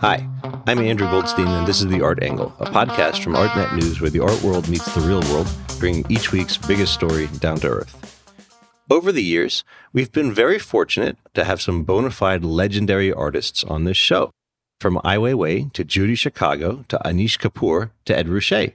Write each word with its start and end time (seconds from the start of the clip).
Hi, 0.00 0.26
I'm 0.66 0.78
Andrew 0.78 1.10
Goldstein, 1.10 1.46
and 1.48 1.66
this 1.66 1.80
is 1.80 1.88
The 1.88 2.00
Art 2.00 2.22
Angle, 2.22 2.54
a 2.58 2.66
podcast 2.70 3.22
from 3.22 3.34
ArtNet 3.34 3.76
News 3.76 4.00
where 4.00 4.10
the 4.10 4.20
art 4.20 4.42
world 4.42 4.68
meets 4.68 4.94
the 4.94 5.00
real 5.02 5.20
world, 5.32 5.48
bringing 5.78 6.06
each 6.08 6.32
week's 6.32 6.56
biggest 6.56 6.94
story 6.94 7.26
down 7.38 7.58
to 7.60 7.68
earth. 7.68 8.46
Over 8.90 9.12
the 9.12 9.22
years, 9.22 9.62
we've 9.92 10.10
been 10.10 10.32
very 10.32 10.58
fortunate 10.58 11.18
to 11.34 11.44
have 11.44 11.60
some 11.60 11.84
bona 11.84 12.10
fide 12.10 12.44
legendary 12.44 13.12
artists 13.12 13.62
on 13.64 13.84
this 13.84 13.96
show, 13.96 14.30
from 14.80 14.98
Ai 15.04 15.16
Weiwei 15.16 15.72
to 15.74 15.84
Judy 15.84 16.14
Chicago 16.14 16.84
to 16.88 16.98
Anish 17.04 17.38
Kapoor 17.38 17.90
to 18.06 18.18
Ed 18.18 18.28
Ruscha. 18.28 18.72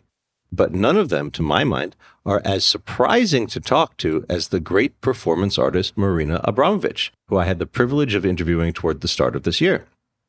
But 0.52 0.74
none 0.74 0.96
of 0.96 1.10
them, 1.10 1.32
to 1.32 1.42
my 1.42 1.64
mind, 1.64 1.96
are 2.26 2.42
as 2.46 2.64
surprising 2.64 3.48
to 3.48 3.60
talk 3.60 3.98
to 3.98 4.26
as 4.30 4.50
the 4.50 4.60
great 4.60 5.02
performance 5.02 5.58
artist 5.58 5.98
Marina 5.98 6.40
Abramović, 6.48 7.10
who 7.28 7.38
I 7.38 7.46
had 7.46 7.60
the 7.60 7.66
privilege 7.66 8.16
of 8.16 8.26
interviewing 8.26 8.74
toward 8.74 9.02
the 9.02 9.08
start 9.08 9.36
of 9.36 9.44
this 9.44 9.62
year. 9.62 9.86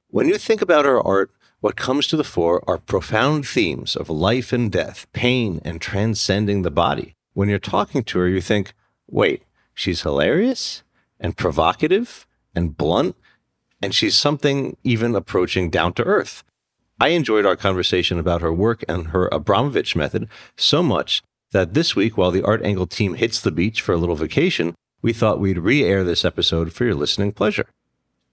When 0.09 0.29
you 0.29 0.39
think 0.39 0.63
about 0.63 0.85
her 0.85 1.01
art, 1.01 1.31
what 1.61 1.77
comes 1.77 2.07
to 2.09 2.17
the 2.17 2.25
fore 2.25 2.63
are 2.69 2.79
profound 2.79 3.47
themes 3.47 3.97
of 3.97 4.09
life 4.09 4.53
and 4.53 4.71
death, 4.71 5.07
pain, 5.13 5.61
and 5.65 5.81
transcending 5.81 6.63
the 6.63 6.71
body. 6.71 7.15
When 7.35 7.49
you're 7.49 7.59
talking 7.59 8.05
to 8.05 8.19
her, 8.21 8.29
you 8.29 8.41
think, 8.41 8.73
wait, 9.09 9.43
she's 9.75 10.03
hilarious 10.03 10.83
and 11.19 11.37
provocative 11.37 12.27
and 12.55 12.77
blunt, 12.77 13.17
and 13.83 13.95
she's 13.95 14.17
something 14.17 14.77
even 14.85 15.15
approaching 15.15 15.71
down 15.71 15.93
to 15.95 16.05
earth. 16.05 16.45
I 16.99 17.09
enjoyed 17.09 17.45
our 17.45 17.57
conversation 17.57 18.19
about 18.19 18.41
her 18.41 18.53
work 18.53 18.85
and 18.89 19.09
her 19.09 19.29
Abramović 19.31 19.97
method 19.97 20.29
so 20.57 20.83
much 20.83 21.23
that 21.53 21.75
this 21.75 21.95
week, 21.95 22.17
while 22.17 22.31
the 22.31 22.43
Art 22.43 22.63
Angle 22.63 22.87
team 22.87 23.15
hits 23.15 23.41
the 23.41 23.51
beach 23.51 23.83
for 23.83 23.93
a 23.93 23.99
little 23.99 24.17
vacation, 24.17 24.75
we 25.03 25.13
thought 25.13 25.41
we'd 25.41 25.59
re 25.59 25.85
air 25.85 26.05
this 26.05 26.25
episode 26.25 26.73
for 26.73 26.85
your 26.85 26.95
listening 26.95 27.33
pleasure. 27.33 27.67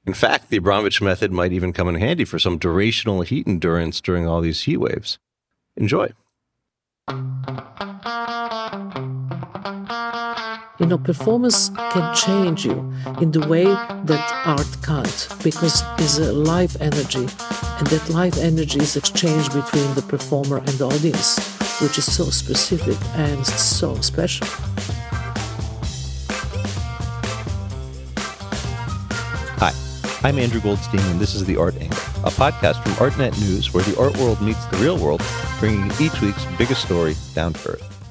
In 0.05 0.13
fact, 0.13 0.49
the 0.49 0.59
Abramović 0.59 1.02
method 1.02 1.31
might 1.31 1.53
even 1.53 1.72
come 1.72 1.88
in 1.88 1.95
handy 1.95 2.26
for 2.26 2.38
some 2.38 2.59
durational 2.59 3.25
heat 3.25 3.47
endurance 3.47 4.02
during 4.02 4.28
all 4.28 4.42
these 4.42 4.64
heat 4.64 4.78
waves. 4.78 5.17
Enjoy. 5.78 6.09
You 10.80 10.88
know, 10.88 10.97
performance 10.97 11.70
can 11.70 12.16
change 12.16 12.66
you 12.66 12.92
in 13.22 13.31
the 13.31 13.48
way 13.48 13.64
that 13.64 14.42
art 14.45 14.67
can't 14.83 15.27
because 15.44 15.83
it's 16.00 16.17
a 16.17 16.33
life 16.33 16.75
energy, 16.81 17.27
and 17.77 17.88
that 17.88 18.09
life 18.09 18.38
energy 18.38 18.80
is 18.80 18.98
exchanged 18.98 19.53
between 19.53 19.94
the 19.94 20.02
performer 20.02 20.58
and 20.58 20.67
the 20.70 20.86
audience, 20.86 21.38
which 21.80 21.98
is 21.98 22.14
so 22.14 22.25
specific 22.25 22.98
and 23.16 23.45
so 23.45 23.95
special. 24.02 24.48
I'm 30.25 30.39
Andrew 30.39 30.61
Goldstein, 30.61 31.02
and 31.02 31.19
this 31.19 31.35
is 31.35 31.43
The 31.43 31.57
Art 31.57 31.75
Angle, 31.75 31.97
a 32.23 32.31
podcast 32.31 32.81
from 32.81 32.93
ArtNet 32.93 33.38
News 33.41 33.73
where 33.73 33.83
the 33.83 33.99
art 33.99 34.16
world 34.16 34.41
meets 34.41 34.63
the 34.67 34.77
real 34.77 34.97
world, 34.97 35.21
bringing 35.59 35.91
each 35.99 36.21
week's 36.21 36.45
biggest 36.57 36.81
story 36.81 37.13
down 37.35 37.52
to 37.52 37.71
earth. 37.71 38.07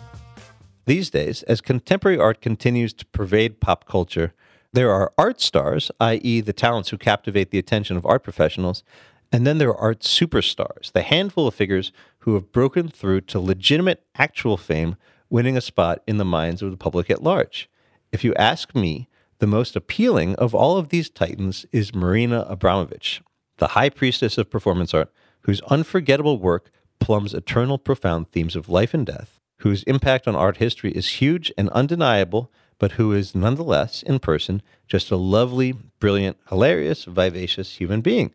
These 0.84 1.08
days, 1.08 1.42
as 1.44 1.62
contemporary 1.62 2.18
art 2.18 2.42
continues 2.42 2.92
to 2.92 3.06
pervade 3.06 3.60
pop 3.60 3.86
culture, 3.86 4.34
there 4.74 4.92
are 4.92 5.14
art 5.16 5.40
stars, 5.40 5.90
i.e., 6.00 6.42
the 6.42 6.52
talents 6.52 6.90
who 6.90 6.98
captivate 6.98 7.50
the 7.50 7.58
attention 7.58 7.96
of 7.96 8.04
art 8.04 8.22
professionals, 8.22 8.84
and 9.32 9.46
then 9.46 9.56
there 9.56 9.70
are 9.70 9.80
art 9.80 10.00
superstars, 10.00 10.92
the 10.92 11.00
handful 11.00 11.46
of 11.46 11.54
figures 11.54 11.92
who 12.18 12.34
have 12.34 12.52
broken 12.52 12.88
through 12.88 13.22
to 13.22 13.40
legitimate 13.40 14.04
actual 14.16 14.58
fame, 14.58 14.96
winning 15.30 15.56
a 15.56 15.62
spot 15.62 16.02
in 16.06 16.18
the 16.18 16.26
minds 16.26 16.60
of 16.60 16.72
the 16.72 16.76
public 16.76 17.08
at 17.08 17.22
large. 17.22 17.70
If 18.12 18.22
you 18.22 18.34
ask 18.34 18.74
me, 18.74 19.08
the 19.42 19.46
most 19.48 19.76
appealing 19.76 20.34
of 20.36 20.54
all 20.54 20.78
of 20.78 20.88
these 20.90 21.10
titans 21.10 21.66
is 21.72 21.94
Marina 21.94 22.46
Abramović, 22.48 23.20
the 23.58 23.68
high 23.68 23.90
priestess 23.90 24.38
of 24.38 24.48
performance 24.48 24.94
art, 24.94 25.12
whose 25.40 25.60
unforgettable 25.62 26.38
work 26.38 26.70
plumbs 27.00 27.34
eternal 27.34 27.76
profound 27.76 28.30
themes 28.30 28.56
of 28.56 28.68
life 28.68 28.94
and 28.94 29.04
death 29.04 29.40
whose 29.62 29.84
impact 29.84 30.26
on 30.26 30.34
art 30.34 30.56
history 30.56 30.90
is 30.90 31.20
huge 31.20 31.52
and 31.56 31.68
undeniable, 31.70 32.50
but 32.78 32.92
who 32.92 33.12
is 33.12 33.34
nonetheless, 33.34 34.02
in 34.02 34.18
person, 34.18 34.60
just 34.88 35.10
a 35.10 35.16
lovely, 35.16 35.72
brilliant, 36.00 36.36
hilarious, 36.48 37.04
vivacious 37.04 37.76
human 37.76 38.00
being. 38.00 38.34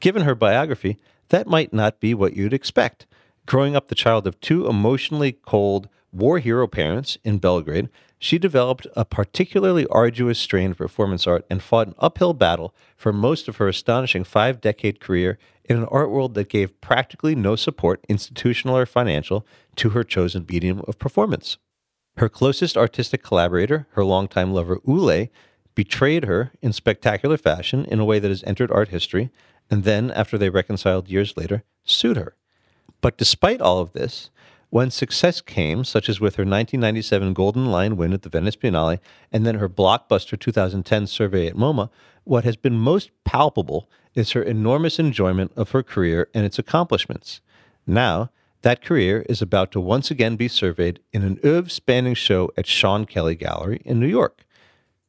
Given 0.00 0.22
her 0.22 0.34
biography, 0.34 0.98
that 1.30 1.46
might 1.46 1.72
not 1.72 1.98
be 1.98 2.12
what 2.12 2.36
you'd 2.36 2.52
expect. 2.52 3.06
Growing 3.46 3.74
up 3.74 3.88
the 3.88 3.94
child 3.94 4.26
of 4.26 4.38
two 4.40 4.66
emotionally 4.66 5.32
cold 5.32 5.88
war 6.12 6.38
hero 6.38 6.66
parents 6.66 7.18
in 7.24 7.38
Belgrade, 7.38 7.88
she 8.18 8.38
developed 8.38 8.86
a 8.96 9.04
particularly 9.04 9.86
arduous 9.88 10.38
strain 10.38 10.70
of 10.70 10.78
performance 10.78 11.26
art 11.26 11.44
and 11.50 11.62
fought 11.62 11.88
an 11.88 11.94
uphill 11.98 12.32
battle 12.32 12.74
for 12.96 13.12
most 13.12 13.48
of 13.48 13.56
her 13.56 13.68
astonishing 13.68 14.24
five 14.24 14.60
decade 14.60 15.00
career 15.00 15.38
in 15.64 15.76
an 15.76 15.84
art 15.86 16.10
world 16.10 16.34
that 16.34 16.48
gave 16.48 16.80
practically 16.80 17.34
no 17.34 17.56
support, 17.56 18.04
institutional 18.08 18.76
or 18.76 18.86
financial, 18.86 19.46
to 19.74 19.90
her 19.90 20.04
chosen 20.04 20.46
medium 20.48 20.82
of 20.88 20.98
performance. 20.98 21.58
Her 22.16 22.28
closest 22.28 22.76
artistic 22.76 23.22
collaborator, 23.22 23.86
her 23.90 24.04
longtime 24.04 24.52
lover 24.52 24.78
Ulay, 24.86 25.28
betrayed 25.74 26.24
her 26.24 26.52
in 26.62 26.72
spectacular 26.72 27.36
fashion 27.36 27.84
in 27.84 28.00
a 28.00 28.04
way 28.04 28.18
that 28.18 28.30
has 28.30 28.42
entered 28.44 28.70
art 28.70 28.88
history, 28.88 29.30
and 29.70 29.84
then, 29.84 30.10
after 30.12 30.38
they 30.38 30.48
reconciled 30.48 31.08
years 31.08 31.36
later, 31.36 31.64
sued 31.84 32.16
her. 32.16 32.34
But 33.02 33.18
despite 33.18 33.60
all 33.60 33.80
of 33.80 33.92
this, 33.92 34.30
when 34.70 34.90
success 34.90 35.40
came, 35.40 35.84
such 35.84 36.08
as 36.08 36.20
with 36.20 36.36
her 36.36 36.42
1997 36.42 37.32
Golden 37.34 37.66
Lion 37.66 37.96
win 37.96 38.12
at 38.12 38.22
the 38.22 38.28
Venice 38.28 38.56
Biennale 38.56 38.98
and 39.32 39.46
then 39.46 39.56
her 39.56 39.68
blockbuster 39.68 40.38
2010 40.38 41.06
survey 41.06 41.46
at 41.46 41.54
MoMA, 41.54 41.88
what 42.24 42.44
has 42.44 42.56
been 42.56 42.78
most 42.78 43.10
palpable 43.24 43.88
is 44.14 44.32
her 44.32 44.42
enormous 44.42 44.98
enjoyment 44.98 45.52
of 45.56 45.70
her 45.70 45.82
career 45.82 46.28
and 46.34 46.44
its 46.44 46.58
accomplishments. 46.58 47.40
Now, 47.86 48.30
that 48.62 48.82
career 48.82 49.24
is 49.28 49.40
about 49.40 49.70
to 49.72 49.80
once 49.80 50.10
again 50.10 50.34
be 50.34 50.48
surveyed 50.48 51.00
in 51.12 51.22
an 51.22 51.38
oeuvre 51.44 51.70
spanning 51.70 52.14
show 52.14 52.50
at 52.56 52.66
Sean 52.66 53.04
Kelly 53.04 53.36
Gallery 53.36 53.80
in 53.84 54.00
New 54.00 54.08
York. 54.08 54.44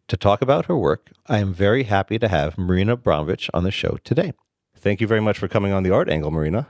To 0.09 0.17
talk 0.17 0.41
about 0.41 0.67
her 0.67 0.77
work, 0.77 1.11
I 1.25 1.39
am 1.39 1.53
very 1.53 1.83
happy 1.83 2.19
to 2.19 2.27
have 2.27 2.57
Marina 2.57 2.95
Abramović 2.95 3.49
on 3.53 3.63
the 3.63 3.71
show 3.71 3.97
today. 4.03 4.33
Thank 4.75 5.01
you 5.01 5.07
very 5.07 5.21
much 5.21 5.39
for 5.39 5.47
coming 5.47 5.71
on 5.71 5.83
the 5.83 5.91
Art 5.91 6.07
Angle, 6.07 6.31
Marina. 6.31 6.67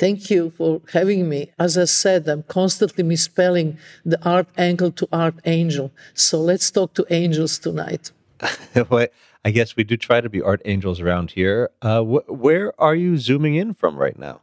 Thank 0.00 0.30
you 0.30 0.50
for 0.56 0.80
having 0.94 1.28
me. 1.28 1.50
As 1.58 1.76
I 1.76 1.84
said, 1.84 2.26
I'm 2.26 2.42
constantly 2.44 3.04
misspelling 3.04 3.76
the 4.02 4.18
art 4.26 4.48
angle 4.56 4.90
to 4.92 5.06
art 5.12 5.34
angel. 5.44 5.92
So 6.14 6.40
let's 6.40 6.70
talk 6.70 6.94
to 6.94 7.04
angels 7.10 7.58
tonight. 7.58 8.10
well, 8.88 9.08
I 9.44 9.50
guess 9.50 9.76
we 9.76 9.84
do 9.84 9.98
try 9.98 10.22
to 10.22 10.30
be 10.30 10.40
art 10.40 10.62
angels 10.64 11.00
around 11.00 11.32
here. 11.32 11.68
Uh, 11.82 12.00
wh- 12.00 12.30
where 12.30 12.72
are 12.80 12.94
you 12.94 13.18
zooming 13.18 13.56
in 13.56 13.74
from 13.74 13.98
right 13.98 14.18
now? 14.18 14.40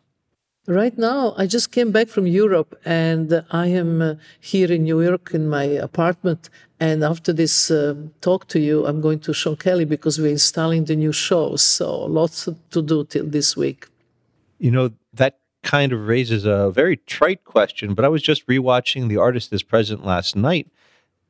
Right 0.68 0.96
now, 0.96 1.34
I 1.38 1.48
just 1.48 1.72
came 1.72 1.92
back 1.92 2.10
from 2.10 2.28
Europe 2.28 2.80
and 2.86 3.44
I 3.50 3.68
am 3.68 4.02
uh, 4.02 4.16
here 4.40 4.72
in 4.72 4.84
New 4.84 5.02
York 5.02 5.34
in 5.34 5.50
my 5.50 5.64
apartment. 5.64 6.52
And 6.80 7.04
after 7.04 7.34
this 7.34 7.72
uh, 7.72 7.96
talk 8.22 8.48
to 8.50 8.60
you, 8.60 8.86
I'm 8.86 9.02
going 9.02 9.22
to 9.22 9.34
Sean 9.34 9.56
Kelly 9.56 9.86
because 9.86 10.20
we're 10.20 10.38
installing 10.40 10.86
the 10.86 10.96
new 10.96 11.14
show. 11.14 11.56
So 11.56 12.06
lots 12.06 12.48
to 12.70 12.82
do 12.84 13.06
till 13.06 13.26
this 13.26 13.58
week. 13.58 13.88
You 14.60 14.70
know, 14.72 14.92
that 15.14 15.40
kind 15.64 15.92
of 15.92 16.08
raises 16.08 16.46
a 16.46 16.72
very 16.72 16.98
trite 16.98 17.44
question, 17.44 17.94
but 17.94 18.06
I 18.06 18.10
was 18.10 18.22
just 18.22 18.48
rewatching 18.48 19.10
The 19.10 19.18
Artist 19.18 19.52
is 19.52 19.64
Present 19.64 20.06
last 20.06 20.36
night, 20.36 20.72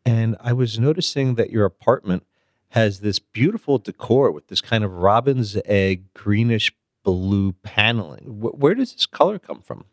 and 0.05 0.35
I 0.39 0.53
was 0.53 0.79
noticing 0.79 1.35
that 1.35 1.49
your 1.49 1.65
apartment 1.65 2.23
has 2.69 2.99
this 2.99 3.19
beautiful 3.19 3.77
decor 3.77 4.31
with 4.31 4.47
this 4.47 4.61
kind 4.61 4.83
of 4.83 4.91
robin's 4.91 5.57
egg 5.65 6.13
greenish 6.13 6.71
blue 7.03 7.53
paneling. 7.63 8.23
Where 8.39 8.75
does 8.75 8.93
this 8.93 9.05
color 9.05 9.39
come 9.39 9.61
from? 9.61 9.85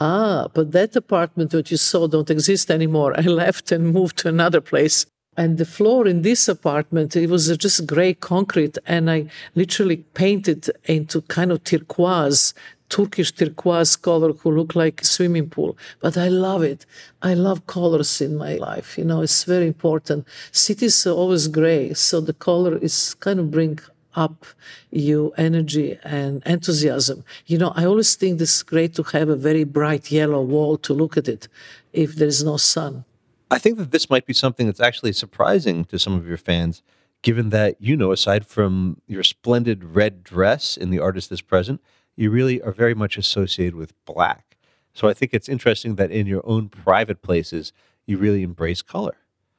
Ah, 0.00 0.48
but 0.52 0.72
that 0.72 0.96
apartment 0.96 1.50
that 1.50 1.70
you 1.70 1.76
saw 1.76 2.06
don't 2.06 2.30
exist 2.30 2.70
anymore. 2.70 3.14
I 3.18 3.22
left 3.22 3.72
and 3.72 3.92
moved 3.92 4.18
to 4.18 4.28
another 4.28 4.60
place. 4.60 5.06
And 5.36 5.58
the 5.58 5.64
floor 5.64 6.06
in 6.06 6.22
this 6.22 6.46
apartment, 6.48 7.16
it 7.16 7.28
was 7.28 7.56
just 7.56 7.86
gray 7.86 8.14
concrete, 8.14 8.78
and 8.86 9.10
I 9.10 9.26
literally 9.56 9.96
painted 9.96 10.70
into 10.84 11.22
kind 11.22 11.50
of 11.50 11.64
turquoise 11.64 12.54
Turkish 12.88 13.32
turquoise 13.32 13.96
color 13.96 14.32
who 14.32 14.50
look 14.50 14.74
like 14.74 15.00
a 15.00 15.04
swimming 15.04 15.48
pool. 15.48 15.76
But 16.00 16.16
I 16.16 16.28
love 16.28 16.62
it. 16.62 16.86
I 17.22 17.34
love 17.34 17.66
colors 17.66 18.20
in 18.20 18.36
my 18.36 18.54
life. 18.54 18.98
You 18.98 19.04
know, 19.04 19.22
it's 19.22 19.44
very 19.44 19.66
important. 19.66 20.26
Cities 20.52 21.06
are 21.06 21.12
always 21.12 21.48
gray, 21.48 21.94
so 21.94 22.20
the 22.20 22.34
color 22.34 22.76
is 22.76 23.14
kind 23.14 23.40
of 23.40 23.50
bring 23.50 23.80
up 24.16 24.46
you 24.90 25.32
energy 25.36 25.98
and 26.04 26.42
enthusiasm. 26.46 27.24
You 27.46 27.58
know, 27.58 27.72
I 27.74 27.84
always 27.84 28.14
think 28.14 28.38
this 28.38 28.56
is 28.56 28.62
great 28.62 28.94
to 28.94 29.02
have 29.02 29.28
a 29.28 29.36
very 29.36 29.64
bright 29.64 30.10
yellow 30.10 30.42
wall 30.42 30.76
to 30.78 30.92
look 30.94 31.16
at 31.16 31.28
it 31.28 31.48
if 31.92 32.14
there 32.14 32.28
is 32.28 32.44
no 32.44 32.56
sun. 32.56 33.04
I 33.50 33.58
think 33.58 33.78
that 33.78 33.90
this 33.90 34.10
might 34.10 34.26
be 34.26 34.32
something 34.32 34.66
that's 34.66 34.80
actually 34.80 35.12
surprising 35.12 35.84
to 35.86 35.98
some 35.98 36.14
of 36.14 36.26
your 36.26 36.36
fans, 36.36 36.82
given 37.22 37.50
that, 37.50 37.76
you 37.80 37.96
know, 37.96 38.12
aside 38.12 38.46
from 38.46 39.00
your 39.06 39.22
splendid 39.22 39.82
red 39.84 40.24
dress 40.24 40.76
in 40.76 40.90
The 40.90 40.98
Artist 40.98 41.30
is 41.32 41.40
Present, 41.40 41.80
you 42.16 42.30
really 42.30 42.60
are 42.62 42.72
very 42.72 42.94
much 42.94 43.16
associated 43.16 43.74
with 43.74 43.92
black. 44.04 44.56
So 44.92 45.08
I 45.08 45.14
think 45.14 45.34
it's 45.34 45.48
interesting 45.48 45.96
that 45.96 46.10
in 46.10 46.26
your 46.26 46.42
own 46.44 46.68
private 46.68 47.20
places, 47.22 47.72
you 48.06 48.16
really 48.18 48.42
embrace 48.42 48.82
color. 48.82 49.16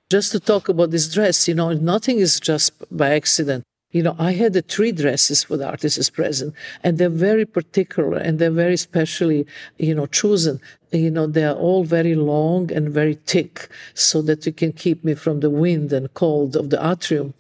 Just 0.10 0.32
to 0.32 0.40
talk 0.40 0.70
about 0.70 0.92
this 0.92 1.12
dress, 1.12 1.48
you 1.48 1.56
know, 1.56 1.74
nothing 1.74 2.20
is 2.20 2.40
just 2.40 2.72
by 2.96 3.16
accident. 3.16 3.64
You 3.92 4.04
know, 4.04 4.16
I 4.20 4.34
had 4.34 4.54
the 4.54 4.62
three 4.62 4.92
dresses 4.92 5.44
for 5.44 5.58
the 5.58 5.68
artists 5.68 6.10
present, 6.10 6.54
and 6.84 6.98
they're 6.98 7.10
very 7.10 7.46
particular 7.46 8.18
and 8.18 8.40
they're 8.40 8.52
very 8.52 8.78
specially, 8.78 9.48
you 9.78 9.96
know, 9.96 10.06
chosen. 10.06 10.60
You 10.92 11.12
know, 11.12 11.28
they 11.28 11.46
are 11.46 11.56
all 11.56 11.84
very 11.84 12.16
long 12.16 12.72
and 12.72 12.90
very 12.90 13.16
thick 13.26 13.70
so 13.94 14.22
that 14.24 14.46
you 14.46 14.52
can 14.52 14.74
keep 14.74 15.04
me 15.04 15.16
from 15.16 15.40
the 15.40 15.50
wind 15.50 15.94
and 15.94 16.14
cold 16.14 16.56
of 16.56 16.70
the 16.70 16.92
atrium. 16.92 17.34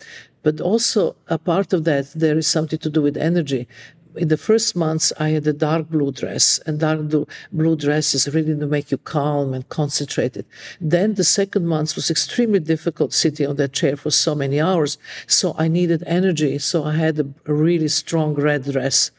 But 0.43 0.61
also, 0.61 1.15
a 1.27 1.37
part 1.37 1.73
of 1.73 1.83
that, 1.85 2.11
there 2.13 2.37
is 2.37 2.47
something 2.47 2.79
to 2.79 2.89
do 2.89 3.01
with 3.01 3.17
energy 3.17 3.67
in 4.17 4.27
the 4.29 4.37
first 4.37 4.75
months, 4.75 5.11
I 5.19 5.29
had 5.29 5.47
a 5.47 5.53
dark 5.53 5.89
blue 5.89 6.11
dress, 6.11 6.59
and 6.65 6.79
dark 6.79 6.99
blue 7.51 7.75
dress 7.75 8.13
is 8.13 8.33
really 8.33 8.57
to 8.57 8.65
make 8.65 8.91
you 8.91 8.97
calm 8.97 9.53
and 9.53 9.67
concentrated. 9.69 10.45
Then 10.79 11.15
the 11.15 11.23
second 11.23 11.67
month 11.67 11.95
was 11.95 12.09
extremely 12.09 12.59
difficult 12.59 13.13
sitting 13.13 13.47
on 13.47 13.55
that 13.57 13.73
chair 13.73 13.95
for 13.95 14.11
so 14.11 14.35
many 14.35 14.59
hours. 14.61 14.97
So 15.27 15.55
I 15.57 15.67
needed 15.67 16.03
energy. 16.05 16.57
So 16.59 16.83
I 16.83 16.95
had 16.95 17.19
a, 17.19 17.27
really 17.45 17.87
strong 17.87 18.33
red 18.33 18.63
dress. 18.63 19.11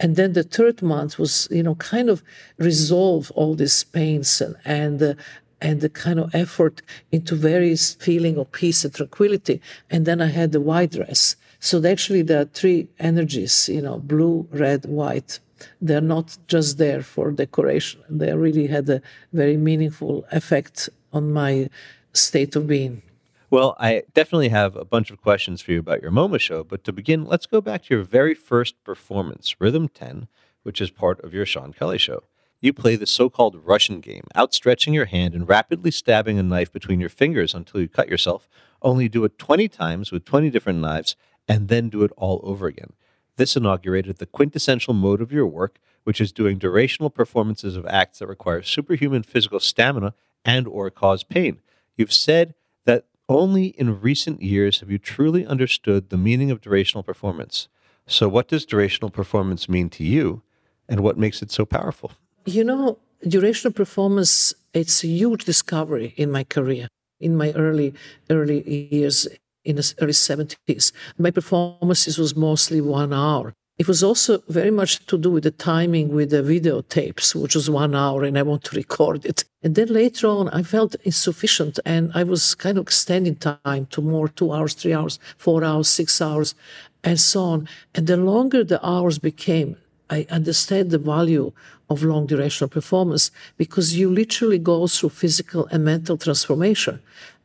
And 0.00 0.16
then 0.16 0.32
the 0.32 0.42
third 0.42 0.82
month 0.82 1.18
was, 1.18 1.48
you 1.50 1.62
know, 1.62 1.74
kind 1.76 2.08
of 2.08 2.22
resolve 2.58 3.30
all 3.32 3.54
these 3.54 3.84
pains 3.84 4.40
and, 4.40 4.56
and 4.64 5.02
uh, 5.02 5.14
and 5.60 5.80
the 5.80 5.88
kind 5.88 6.18
of 6.18 6.34
effort 6.34 6.82
into 7.10 7.34
various 7.34 7.94
feeling 7.94 8.36
of 8.36 8.52
peace 8.52 8.84
and 8.84 8.94
tranquility. 8.94 9.62
And 9.90 10.04
then 10.04 10.20
I 10.20 10.26
had 10.26 10.52
the 10.52 10.60
white 10.60 10.92
dress. 10.92 11.36
So 11.64 11.82
actually, 11.86 12.20
there 12.20 12.42
are 12.42 12.44
three 12.44 12.88
energies, 12.98 13.70
you 13.70 13.80
know, 13.80 13.96
blue, 13.96 14.46
red, 14.52 14.84
white. 14.84 15.40
They're 15.80 16.02
not 16.02 16.36
just 16.46 16.76
there 16.76 17.00
for 17.00 17.30
decoration. 17.30 18.02
They 18.10 18.34
really 18.34 18.66
had 18.66 18.86
a 18.90 19.00
very 19.32 19.56
meaningful 19.56 20.26
effect 20.30 20.90
on 21.10 21.32
my 21.32 21.70
state 22.12 22.54
of 22.54 22.66
being. 22.66 23.00
Well, 23.48 23.76
I 23.78 24.02
definitely 24.12 24.50
have 24.50 24.76
a 24.76 24.84
bunch 24.84 25.10
of 25.10 25.22
questions 25.22 25.62
for 25.62 25.72
you 25.72 25.78
about 25.78 26.02
your 26.02 26.10
MoMA 26.10 26.38
show, 26.38 26.64
but 26.64 26.84
to 26.84 26.92
begin, 26.92 27.24
let's 27.24 27.46
go 27.46 27.62
back 27.62 27.84
to 27.84 27.94
your 27.94 28.04
very 28.04 28.34
first 28.34 28.74
performance, 28.84 29.58
Rhythm 29.58 29.88
10, 29.88 30.28
which 30.64 30.82
is 30.82 30.90
part 30.90 31.18
of 31.24 31.32
your 31.32 31.46
Sean 31.46 31.72
Kelly 31.72 31.96
show. 31.96 32.24
You 32.60 32.74
play 32.74 32.96
the 32.96 33.06
so 33.06 33.30
called 33.30 33.64
Russian 33.64 34.00
game, 34.00 34.24
outstretching 34.34 34.92
your 34.92 35.06
hand 35.06 35.32
and 35.32 35.48
rapidly 35.48 35.90
stabbing 35.90 36.38
a 36.38 36.42
knife 36.42 36.70
between 36.70 37.00
your 37.00 37.08
fingers 37.08 37.54
until 37.54 37.80
you 37.80 37.88
cut 37.88 38.10
yourself, 38.10 38.50
only 38.82 39.08
do 39.08 39.24
it 39.24 39.38
20 39.38 39.66
times 39.68 40.12
with 40.12 40.26
20 40.26 40.50
different 40.50 40.80
knives 40.80 41.16
and 41.48 41.68
then 41.68 41.88
do 41.88 42.02
it 42.02 42.12
all 42.16 42.40
over 42.42 42.66
again. 42.66 42.92
This 43.36 43.56
inaugurated 43.56 44.18
the 44.18 44.26
quintessential 44.26 44.94
mode 44.94 45.20
of 45.20 45.32
your 45.32 45.46
work, 45.46 45.78
which 46.04 46.20
is 46.20 46.32
doing 46.32 46.58
durational 46.58 47.12
performances 47.12 47.76
of 47.76 47.86
acts 47.86 48.18
that 48.18 48.26
require 48.26 48.62
superhuman 48.62 49.22
physical 49.22 49.60
stamina 49.60 50.14
and 50.44 50.68
or 50.68 50.90
cause 50.90 51.24
pain. 51.24 51.60
You've 51.96 52.12
said 52.12 52.54
that 52.84 53.06
only 53.28 53.66
in 53.66 54.00
recent 54.00 54.42
years 54.42 54.80
have 54.80 54.90
you 54.90 54.98
truly 54.98 55.46
understood 55.46 56.10
the 56.10 56.16
meaning 56.16 56.50
of 56.50 56.60
durational 56.60 57.04
performance. 57.04 57.68
So 58.06 58.28
what 58.28 58.48
does 58.48 58.66
durational 58.66 59.12
performance 59.12 59.68
mean 59.68 59.88
to 59.90 60.04
you 60.04 60.42
and 60.88 61.00
what 61.00 61.18
makes 61.18 61.40
it 61.42 61.50
so 61.50 61.64
powerful? 61.64 62.12
You 62.44 62.64
know, 62.64 62.98
durational 63.24 63.74
performance 63.74 64.54
it's 64.74 65.04
a 65.04 65.06
huge 65.06 65.44
discovery 65.44 66.12
in 66.16 66.30
my 66.30 66.44
career 66.44 66.88
in 67.20 67.36
my 67.36 67.52
early 67.52 67.94
early 68.28 68.60
years 68.90 69.28
in 69.64 69.76
the 69.76 69.94
early 70.00 70.12
70s. 70.12 70.92
My 71.18 71.30
performances 71.30 72.18
was 72.18 72.36
mostly 72.36 72.80
one 72.80 73.12
hour. 73.12 73.54
It 73.76 73.88
was 73.88 74.04
also 74.04 74.40
very 74.48 74.70
much 74.70 75.04
to 75.06 75.18
do 75.18 75.30
with 75.30 75.42
the 75.42 75.50
timing 75.50 76.14
with 76.14 76.30
the 76.30 76.42
videotapes, 76.42 77.34
which 77.34 77.56
was 77.56 77.68
one 77.68 77.92
hour, 77.94 78.22
and 78.22 78.38
I 78.38 78.42
want 78.42 78.62
to 78.64 78.76
record 78.76 79.24
it. 79.24 79.44
And 79.64 79.74
then 79.74 79.88
later 79.88 80.28
on, 80.28 80.48
I 80.50 80.62
felt 80.62 80.94
insufficient, 81.02 81.80
and 81.84 82.12
I 82.14 82.22
was 82.22 82.54
kind 82.54 82.78
of 82.78 82.82
extending 82.82 83.34
time 83.34 83.86
to 83.86 84.00
more 84.00 84.28
two 84.28 84.52
hours, 84.52 84.74
three 84.74 84.94
hours, 84.94 85.18
four 85.36 85.64
hours, 85.64 85.88
six 85.88 86.22
hours, 86.22 86.54
and 87.02 87.18
so 87.18 87.42
on. 87.42 87.68
And 87.96 88.06
the 88.06 88.16
longer 88.16 88.62
the 88.62 88.84
hours 88.86 89.18
became, 89.18 89.76
I 90.08 90.26
understand 90.30 90.92
the 90.92 90.98
value 90.98 91.50
of 91.90 92.04
long 92.04 92.26
durational 92.28 92.70
performance 92.70 93.30
because 93.56 93.96
you 93.96 94.08
literally 94.08 94.58
go 94.58 94.86
through 94.86 95.10
physical 95.10 95.66
and 95.72 95.84
mental 95.84 96.16
transformation. 96.16 97.00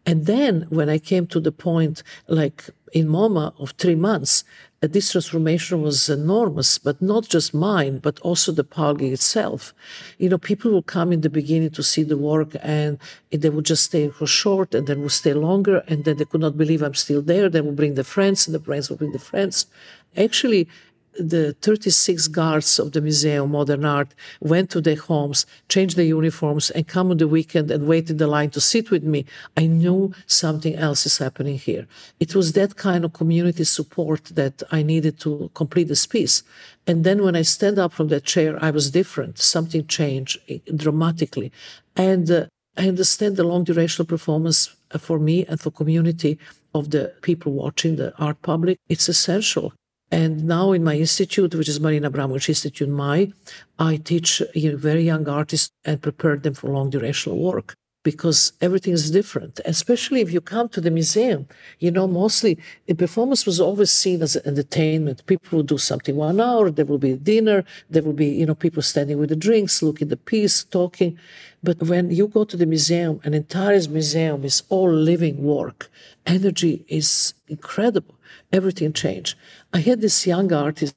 And 0.05 0.25
then 0.25 0.65
when 0.69 0.89
I 0.89 0.97
came 0.97 1.27
to 1.27 1.39
the 1.39 1.51
point, 1.51 2.03
like 2.27 2.69
in 2.93 3.07
MoMA, 3.07 3.53
of 3.59 3.71
three 3.71 3.95
months, 3.95 4.43
uh, 4.81 4.87
this 4.87 5.11
transformation 5.11 5.81
was 5.81 6.09
enormous, 6.09 6.77
but 6.77 7.01
not 7.01 7.27
just 7.27 7.53
mine, 7.53 7.99
but 7.99 8.19
also 8.21 8.51
the 8.51 8.63
Palgi 8.63 9.11
itself. 9.11 9.73
You 10.17 10.29
know, 10.29 10.37
people 10.37 10.71
will 10.71 10.83
come 10.83 11.11
in 11.11 11.21
the 11.21 11.29
beginning 11.29 11.71
to 11.71 11.83
see 11.83 12.03
the 12.03 12.17
work 12.17 12.55
and 12.61 12.97
they 13.29 13.49
would 13.49 13.65
just 13.65 13.83
stay 13.83 14.09
for 14.09 14.25
short 14.25 14.73
and 14.73 14.87
then 14.87 15.01
would 15.01 15.11
stay 15.11 15.33
longer 15.33 15.83
and 15.87 16.05
then 16.05 16.17
they 16.17 16.25
could 16.25 16.41
not 16.41 16.57
believe 16.57 16.81
I'm 16.81 16.93
still 16.93 17.21
there. 17.21 17.49
They 17.49 17.61
would 17.61 17.75
bring 17.75 17.95
the 17.95 18.03
friends 18.03 18.47
and 18.47 18.55
the 18.55 18.59
friends 18.59 18.89
would 18.89 18.99
bring 18.99 19.11
the 19.11 19.19
friends. 19.19 19.67
Actually, 20.15 20.67
the 21.17 21.53
36 21.61 22.27
guards 22.27 22.79
of 22.79 22.91
the 22.91 23.01
Museum 23.01 23.45
of 23.45 23.49
Modern 23.49 23.85
Art 23.85 24.13
went 24.39 24.69
to 24.71 24.81
their 24.81 24.95
homes, 24.95 25.45
changed 25.67 25.95
their 25.95 26.05
uniforms, 26.05 26.69
and 26.69 26.87
come 26.87 27.11
on 27.11 27.17
the 27.17 27.27
weekend 27.27 27.71
and 27.71 27.87
waited 27.87 28.11
in 28.11 28.17
the 28.17 28.27
line 28.27 28.49
to 28.51 28.61
sit 28.61 28.91
with 28.91 29.03
me. 29.03 29.25
I 29.57 29.67
knew 29.67 30.13
something 30.27 30.75
else 30.75 31.05
is 31.05 31.17
happening 31.17 31.57
here. 31.57 31.87
It 32.19 32.35
was 32.35 32.53
that 32.53 32.75
kind 32.75 33.05
of 33.05 33.13
community 33.13 33.63
support 33.63 34.25
that 34.35 34.63
I 34.71 34.83
needed 34.83 35.19
to 35.21 35.51
complete 35.53 35.87
this 35.87 36.05
piece. 36.05 36.43
And 36.87 37.03
then 37.03 37.23
when 37.23 37.35
I 37.35 37.43
stand 37.43 37.79
up 37.79 37.93
from 37.93 38.07
that 38.09 38.25
chair, 38.25 38.57
I 38.61 38.71
was 38.71 38.91
different. 38.91 39.39
Something 39.39 39.87
changed 39.87 40.39
dramatically. 40.75 41.51
And 41.95 42.29
uh, 42.29 42.45
I 42.77 42.87
understand 42.87 43.35
the 43.35 43.43
long 43.43 43.63
duration 43.63 44.05
performance 44.05 44.75
uh, 44.91 44.97
for 44.97 45.19
me 45.19 45.45
and 45.45 45.59
for 45.59 45.71
community 45.71 46.39
of 46.73 46.91
the 46.91 47.13
people 47.21 47.51
watching 47.51 47.95
the 47.95 48.13
art 48.17 48.41
public. 48.41 48.77
It's 48.87 49.09
essential 49.09 49.73
and 50.11 50.45
now 50.45 50.71
in 50.71 50.83
my 50.83 50.95
institute, 50.95 51.53
which 51.53 51.69
is 51.69 51.79
Marina 51.79 52.09
Abramović 52.09 52.49
Institute, 52.49 52.89
MAI, 52.89 53.31
I 53.77 53.97
teach 53.97 54.41
you 54.55 54.71
know, 54.71 54.77
very 54.77 55.03
young 55.03 55.27
artists 55.29 55.71
and 55.85 56.01
prepare 56.01 56.37
them 56.37 56.55
for 56.55 56.69
long 56.71 56.89
durational 56.89 57.37
work 57.37 57.75
because 58.03 58.53
everything 58.61 58.93
is 58.93 59.11
different. 59.11 59.59
Especially 59.65 60.21
if 60.21 60.31
you 60.31 60.41
come 60.41 60.67
to 60.69 60.81
the 60.81 60.89
museum, 60.89 61.47
you 61.79 61.91
know, 61.91 62.07
mostly 62.07 62.57
the 62.87 62.95
performance 62.95 63.45
was 63.45 63.59
always 63.59 63.91
seen 63.91 64.21
as 64.23 64.35
entertainment. 64.37 65.25
People 65.27 65.57
will 65.57 65.63
do 65.63 65.77
something 65.77 66.15
one 66.15 66.39
hour, 66.39 66.71
there 66.71 66.85
will 66.85 66.97
be 66.97 67.13
dinner, 67.15 67.63
there 67.89 68.01
will 68.01 68.13
be, 68.13 68.27
you 68.27 68.45
know, 68.47 68.55
people 68.55 68.81
standing 68.81 69.19
with 69.19 69.29
the 69.29 69.35
drinks, 69.35 69.83
looking 69.83 70.07
at 70.07 70.09
the 70.09 70.17
piece, 70.17 70.63
talking. 70.63 71.19
But 71.61 71.83
when 71.83 72.09
you 72.09 72.27
go 72.27 72.45
to 72.45 72.57
the 72.57 72.65
museum, 72.65 73.19
an 73.23 73.33
entire 73.33 73.81
museum 73.89 74.43
is 74.43 74.63
all 74.69 74.91
living 74.91 75.43
work. 75.43 75.91
Energy 76.25 76.85
is 76.87 77.33
incredible 77.47 78.15
everything 78.51 78.93
changed. 78.93 79.35
I 79.71 79.79
had 79.79 80.01
this 80.01 80.25
young 80.25 80.51
artist, 80.51 80.95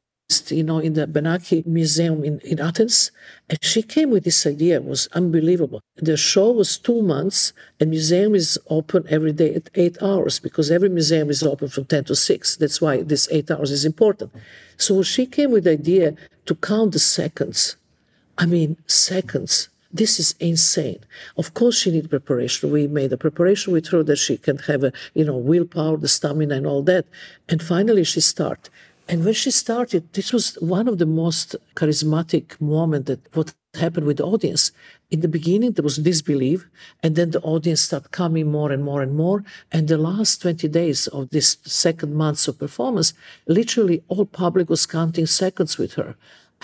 you 0.49 0.65
know, 0.65 0.79
in 0.79 0.95
the 0.95 1.07
Benaki 1.07 1.67
Museum 1.67 2.25
in, 2.25 2.41
in 2.41 2.59
Athens, 2.59 3.11
and 3.51 3.59
she 3.63 3.83
came 3.83 4.11
with 4.11 4.25
this 4.25 4.47
idea. 4.47 4.77
It 4.77 4.85
was 4.85 5.09
unbelievable. 5.13 5.83
The 5.97 6.17
show 6.17 6.53
was 6.53 6.79
two 6.79 7.03
months, 7.03 7.53
and 7.79 7.91
museum 7.91 8.35
is 8.35 8.59
open 8.69 9.05
every 9.11 9.33
day 9.33 9.55
at 9.55 9.69
eight 9.75 10.03
hours 10.03 10.39
because 10.39 10.71
every 10.71 10.89
museum 10.89 11.29
is 11.29 11.43
open 11.43 11.69
from 11.69 11.85
10 11.85 12.05
to 12.05 12.17
6. 12.17 12.57
That's 12.57 12.81
why 12.81 13.03
this 13.03 13.29
eight 13.31 13.51
hours 13.51 13.71
is 13.71 13.85
important. 13.85 14.33
So 14.79 15.03
she 15.03 15.27
came 15.27 15.51
with 15.51 15.65
the 15.65 15.73
idea 15.73 16.15
to 16.47 16.55
count 16.55 16.93
the 16.93 16.99
seconds. 16.99 17.77
I 18.39 18.47
mean, 18.47 18.79
seconds 18.87 19.69
this 19.93 20.19
is 20.19 20.35
insane. 20.41 21.01
Of 21.37 21.55
course, 21.55 21.79
she 21.79 21.91
needs 21.91 22.09
preparation. 22.09 22.71
We 22.71 22.87
made 22.87 23.13
a 23.13 23.17
preparation 23.17 23.73
with 23.73 23.89
her 23.89 24.03
that 24.05 24.17
she 24.17 24.37
can 24.39 24.59
have 24.59 24.85
a, 24.85 24.93
you 25.15 25.25
know, 25.25 25.37
willpower, 25.37 25.97
the 25.99 26.09
stamina, 26.09 26.55
and 26.55 26.67
all 26.67 26.83
that. 26.85 27.05
And 27.49 27.63
finally, 27.63 28.05
she 28.05 28.21
started. 28.21 28.71
And 29.09 29.25
when 29.25 29.35
she 29.35 29.51
started, 29.51 30.11
this 30.15 30.33
was 30.33 30.55
one 30.61 30.89
of 30.89 30.99
the 30.99 31.07
most 31.07 31.57
charismatic 31.75 32.59
moments 32.61 33.09
that 33.09 33.21
what 33.35 33.53
happened 33.75 34.07
with 34.07 34.19
the 34.19 34.25
audience. 34.25 34.71
In 35.11 35.21
the 35.21 35.29
beginning, 35.29 35.73
there 35.73 35.83
was 35.83 35.97
disbelief, 35.97 36.67
and 37.03 37.17
then 37.17 37.31
the 37.31 37.41
audience 37.41 37.83
started 37.83 38.11
coming 38.13 38.51
more 38.51 38.71
and 38.71 38.85
more 38.85 39.03
and 39.03 39.15
more. 39.15 39.45
And 39.71 39.89
the 39.89 39.99
last 39.99 40.43
20 40.43 40.69
days 40.69 41.07
of 41.09 41.31
this 41.31 41.59
second 41.65 42.15
month 42.15 42.47
of 42.49 42.59
performance, 42.59 43.13
literally 43.47 44.03
all 44.09 44.25
public 44.25 44.71
was 44.71 44.87
counting 44.87 45.27
seconds 45.27 45.79
with 45.79 45.95
her 45.95 46.17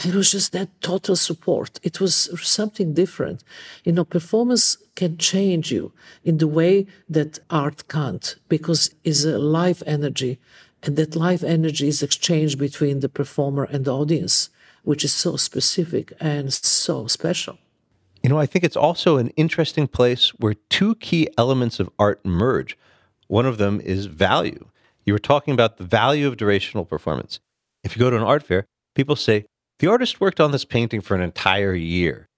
it 0.05 0.14
was 0.14 0.31
just 0.31 0.52
that 0.52 0.81
total 0.81 1.17
support. 1.17 1.81
It 1.83 2.00
was 2.00 2.31
something 2.43 2.95
different. 2.95 3.43
You 3.85 3.93
know, 3.93 4.05
performance 4.05 4.76
can 4.95 5.19
change 5.19 5.73
you 5.73 5.93
in 6.25 6.38
the 6.38 6.47
way 6.47 6.87
that 7.09 7.38
art 7.50 7.88
can't 7.88 8.37
because 8.49 8.95
it's 9.05 9.25
a 9.25 9.38
life 9.38 9.83
energy. 9.87 10.38
And 10.85 10.97
that 10.97 11.17
life 11.17 11.43
energy 11.43 11.88
is 11.88 12.02
exchanged 12.02 12.59
between 12.59 13.00
the 13.00 13.09
performer 13.09 13.64
and 13.64 13.85
the 13.85 13.93
audience, 13.93 14.50
which 14.85 15.05
is 15.05 15.12
so 15.12 15.37
specific 15.37 16.12
and 16.21 16.52
so 16.52 17.09
special. 17.09 17.59
You 18.23 18.31
know, 18.31 18.38
I 18.38 18.47
think 18.47 18.64
it's 18.64 18.76
also 18.76 19.17
an 19.17 19.31
interesting 19.31 19.88
place 19.88 20.28
where 20.38 20.55
two 20.71 20.95
key 20.97 21.28
elements 21.37 21.81
of 21.81 21.90
art 21.99 22.25
merge. 22.25 22.78
One 23.26 23.47
of 23.47 23.59
them 23.59 23.81
is 23.81 24.07
value. 24.07 24.67
You 25.05 25.12
were 25.12 25.19
talking 25.19 25.52
about 25.52 25.78
the 25.78 25.85
value 25.85 26.28
of 26.28 26.37
durational 26.37 26.88
performance. 26.88 27.40
If 27.83 27.97
you 27.97 28.00
go 28.00 28.11
to 28.11 28.17
an 28.17 28.23
art 28.23 28.45
fair, 28.45 28.64
people 28.95 29.17
say, 29.17 29.47
the 29.78 29.87
artist 29.87 30.20
worked 30.20 30.40
on 30.40 30.50
this 30.50 30.64
painting 30.64 31.00
for 31.00 31.14
an 31.14 31.23
entire 31.23 31.75
year. 31.75 32.28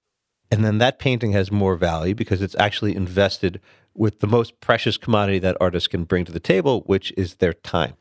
And 0.50 0.64
then 0.64 0.78
that 0.78 0.98
painting 0.98 1.32
has 1.32 1.52
more 1.52 1.76
value 1.76 2.14
because 2.14 2.42
it's 2.42 2.56
actually 2.58 2.96
invested 2.96 3.60
with 3.94 4.20
the 4.20 4.26
most 4.26 4.60
precious 4.60 4.96
commodity 4.96 5.38
that 5.40 5.56
artists 5.60 5.88
can 5.88 6.04
bring 6.04 6.24
to 6.24 6.32
the 6.32 6.40
table, 6.40 6.82
which 6.86 7.12
is 7.16 7.36
their 7.36 7.52
time. 7.52 7.94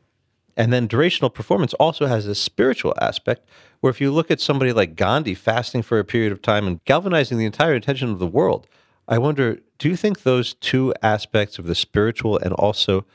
And 0.56 0.72
then 0.72 0.88
durational 0.88 1.32
performance 1.32 1.74
also 1.74 2.06
has 2.06 2.26
a 2.26 2.34
spiritual 2.34 2.94
aspect 3.00 3.48
where 3.80 3.90
if 3.90 4.00
you 4.00 4.10
look 4.10 4.30
at 4.30 4.40
somebody 4.40 4.72
like 4.72 4.96
Gandhi 4.96 5.34
fasting 5.34 5.82
for 5.82 5.98
a 5.98 6.04
period 6.04 6.32
of 6.32 6.42
time 6.42 6.66
and 6.66 6.84
galvanizing 6.84 7.38
the 7.38 7.46
entire 7.46 7.74
attention 7.74 8.10
of 8.10 8.18
the 8.18 8.26
world, 8.26 8.66
I 9.08 9.18
wonder, 9.18 9.60
do 9.78 9.88
you 9.88 9.96
think 9.96 10.22
those 10.22 10.54
two 10.54 10.92
aspects 11.02 11.58
of 11.58 11.66
the 11.66 11.74
spiritual 11.74 12.38
and 12.38 12.52
also 12.52 13.06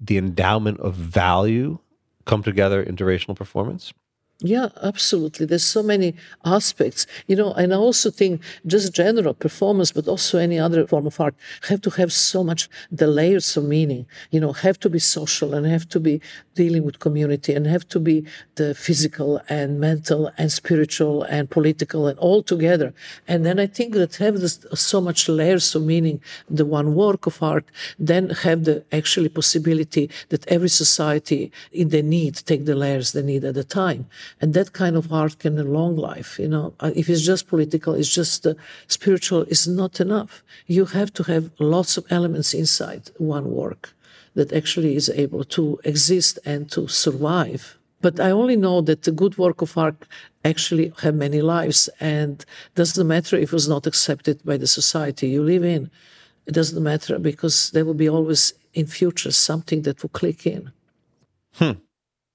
the 0.00 0.18
endowment 0.18 0.78
of 0.80 0.94
value 0.94 1.78
come 2.26 2.42
together 2.42 2.82
in 2.82 2.96
durational 2.96 3.34
performance? 3.34 3.92
Yeah, 4.40 4.70
absolutely. 4.82 5.46
There's 5.46 5.64
so 5.64 5.82
many 5.82 6.14
aspects, 6.44 7.06
you 7.28 7.36
know, 7.36 7.52
and 7.54 7.72
I 7.72 7.76
also 7.76 8.10
think 8.10 8.42
just 8.66 8.92
general 8.92 9.32
performance, 9.32 9.92
but 9.92 10.08
also 10.08 10.38
any 10.38 10.58
other 10.58 10.86
form 10.88 11.06
of 11.06 11.20
art 11.20 11.36
have 11.68 11.80
to 11.82 11.90
have 11.90 12.12
so 12.12 12.42
much 12.42 12.68
the 12.90 13.06
layers 13.06 13.56
of 13.56 13.64
meaning, 13.64 14.06
you 14.32 14.40
know, 14.40 14.52
have 14.52 14.78
to 14.80 14.90
be 14.90 14.98
social 14.98 15.54
and 15.54 15.64
have 15.66 15.88
to 15.90 16.00
be 16.00 16.20
dealing 16.56 16.82
with 16.84 16.98
community 16.98 17.54
and 17.54 17.66
have 17.68 17.88
to 17.88 18.00
be 18.00 18.26
the 18.56 18.74
physical 18.74 19.40
and 19.48 19.78
mental 19.80 20.30
and 20.36 20.50
spiritual 20.50 21.22
and 21.22 21.48
political 21.48 22.08
and 22.08 22.18
all 22.18 22.42
together. 22.42 22.92
And 23.28 23.46
then 23.46 23.60
I 23.60 23.66
think 23.68 23.94
that 23.94 24.16
have 24.16 24.40
this, 24.40 24.66
so 24.74 25.00
much 25.00 25.28
layers 25.28 25.74
of 25.76 25.84
meaning, 25.84 26.20
the 26.50 26.66
one 26.66 26.94
work 26.96 27.26
of 27.26 27.40
art, 27.40 27.66
then 28.00 28.30
have 28.30 28.64
the 28.64 28.84
actually 28.92 29.28
possibility 29.28 30.10
that 30.30 30.46
every 30.48 30.68
society 30.68 31.52
in 31.72 31.90
the 31.90 32.02
need 32.02 32.34
take 32.44 32.64
the 32.64 32.74
layers 32.74 33.12
they 33.12 33.22
need 33.22 33.44
at 33.44 33.54
the 33.54 33.64
time. 33.64 34.06
And 34.40 34.54
that 34.54 34.72
kind 34.72 34.96
of 34.96 35.12
art 35.12 35.38
can 35.38 35.58
a 35.58 35.64
long 35.64 35.96
life. 35.96 36.38
You 36.38 36.48
know, 36.48 36.74
uh, 36.80 36.90
if 36.94 37.08
it's 37.08 37.22
just 37.22 37.48
political, 37.48 37.94
it's 37.94 38.14
just 38.14 38.46
uh, 38.46 38.54
spiritual, 38.86 39.42
is 39.44 39.66
not 39.66 40.00
enough. 40.00 40.42
You 40.66 40.86
have 40.86 41.12
to 41.14 41.22
have 41.24 41.50
lots 41.58 41.96
of 41.96 42.04
elements 42.10 42.54
inside 42.54 43.10
one 43.18 43.50
work 43.50 43.94
that 44.34 44.52
actually 44.52 44.96
is 44.96 45.08
able 45.10 45.44
to 45.44 45.80
exist 45.84 46.38
and 46.44 46.70
to 46.72 46.88
survive. 46.88 47.78
But 48.00 48.20
I 48.20 48.30
only 48.30 48.56
know 48.56 48.82
that 48.82 49.04
the 49.04 49.12
good 49.12 49.38
work 49.38 49.62
of 49.62 49.78
art 49.78 50.06
actually 50.44 50.92
have 51.02 51.14
many 51.14 51.40
lives 51.40 51.88
and 52.00 52.44
doesn't 52.74 53.06
matter 53.06 53.36
if 53.36 53.48
it 53.48 53.52
was 53.52 53.68
not 53.68 53.86
accepted 53.86 54.44
by 54.44 54.58
the 54.58 54.66
society 54.66 55.28
you 55.28 55.42
live 55.42 55.64
in. 55.64 55.90
It 56.46 56.52
doesn't 56.52 56.82
matter 56.82 57.18
because 57.18 57.70
there 57.70 57.84
will 57.84 57.94
be 57.94 58.08
always 58.08 58.52
in 58.74 58.86
future 58.86 59.32
something 59.32 59.82
that 59.82 60.02
will 60.02 60.10
click 60.10 60.46
in. 60.46 60.72
Hmm. 61.54 61.78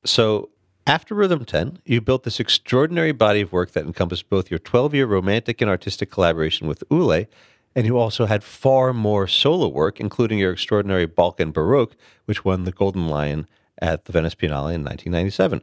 So 0.05 0.49
after 0.89 1.13
Rhythm 1.13 1.45
10, 1.45 1.77
you 1.85 2.01
built 2.01 2.23
this 2.23 2.39
extraordinary 2.39 3.11
body 3.11 3.41
of 3.41 3.51
work 3.51 3.73
that 3.73 3.85
encompassed 3.85 4.27
both 4.27 4.49
your 4.49 4.57
12 4.57 4.95
year 4.95 5.05
romantic 5.05 5.61
and 5.61 5.69
artistic 5.69 6.09
collaboration 6.09 6.67
with 6.67 6.83
Ulay, 6.89 7.27
and 7.75 7.85
you 7.85 7.99
also 7.99 8.25
had 8.25 8.43
far 8.43 8.91
more 8.91 9.27
solo 9.27 9.67
work, 9.67 9.99
including 9.99 10.39
your 10.39 10.51
extraordinary 10.51 11.05
Balkan 11.05 11.51
Baroque, 11.51 11.95
which 12.25 12.43
won 12.43 12.63
the 12.63 12.71
Golden 12.71 13.07
Lion 13.07 13.47
at 13.79 14.05
the 14.05 14.11
Venice 14.11 14.33
Biennale 14.33 14.73
in 14.73 14.83
1997. 14.83 15.61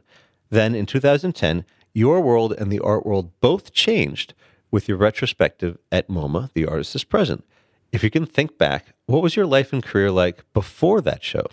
Then 0.49 0.73
in 0.73 0.85
2010, 0.85 1.65
your 1.93 2.21
world 2.21 2.53
and 2.53 2.71
the 2.71 2.79
art 2.79 3.05
world 3.05 3.37
both 3.41 3.73
changed 3.73 4.33
with 4.71 4.87
your 4.87 4.95
retrospective 4.95 5.77
at 5.91 6.07
MoMA, 6.07 6.53
The 6.53 6.65
Artist 6.65 6.95
is 6.95 7.03
Present. 7.03 7.43
If 7.91 8.01
you 8.01 8.09
can 8.09 8.25
think 8.25 8.57
back, 8.57 8.93
what 9.07 9.21
was 9.21 9.35
your 9.35 9.45
life 9.45 9.73
and 9.73 9.83
career 9.83 10.09
like 10.09 10.45
before 10.53 11.01
that 11.01 11.21
show? 11.21 11.47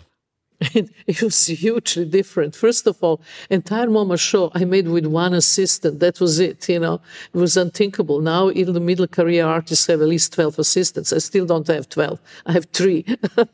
It, 0.59 0.89
it, 1.07 1.21
was 1.21 1.47
hugely 1.47 2.05
different. 2.05 2.55
First 2.55 2.87
of 2.87 2.97
all, 3.01 3.21
entire 3.49 3.87
MoMA 3.87 4.19
show 4.19 4.51
I 4.53 4.65
made 4.65 4.87
with 4.87 5.05
one 5.05 5.33
assistant. 5.33 5.99
That 5.99 6.19
was 6.19 6.39
it. 6.39 6.67
You 6.69 6.79
know, 6.79 7.01
it 7.33 7.37
was 7.37 7.57
unthinkable. 7.57 8.21
Now, 8.21 8.49
even 8.51 8.73
the 8.73 8.79
middle 8.79 9.07
career 9.07 9.45
artists 9.45 9.87
have 9.87 10.01
at 10.01 10.07
least 10.07 10.33
twelve 10.33 10.57
assistants. 10.59 11.11
I 11.11 11.19
still 11.19 11.45
don't 11.45 11.67
have 11.67 11.89
twelve. 11.89 12.19
I 12.45 12.53
have 12.53 12.65
three. 12.65 13.05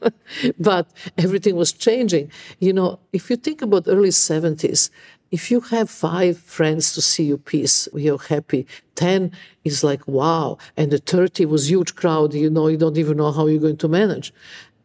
but 0.60 0.88
everything 1.17 1.55
was 1.55 1.72
changing. 1.72 2.31
You 2.60 2.74
know, 2.74 3.00
if 3.13 3.29
you 3.29 3.36
think 3.36 3.62
about 3.62 3.88
early 3.88 4.12
seventies, 4.12 4.91
if 5.31 5.50
you 5.50 5.62
have 5.62 5.89
five 5.89 6.38
friends 6.38 6.93
to 6.93 7.01
see 7.01 7.24
your 7.24 7.38
piece, 7.38 7.88
you're 7.93 8.20
happy. 8.20 8.67
Ten 8.96 9.31
is 9.63 9.84
like 9.84 10.08
wow, 10.08 10.58
and 10.77 10.91
the 10.91 11.00
thirty 11.00 11.46
was 11.46 11.70
huge 11.70 11.96
crowd. 11.96 12.34
You 12.34 12.50
know, 12.50 12.67
you 12.67 12.77
don't 12.77 12.98
even 12.98 13.17
know 13.17 13.31
how 13.31 13.48
you're 13.48 13.62
going 13.62 13.77
to 13.77 13.88
manage. 13.88 14.34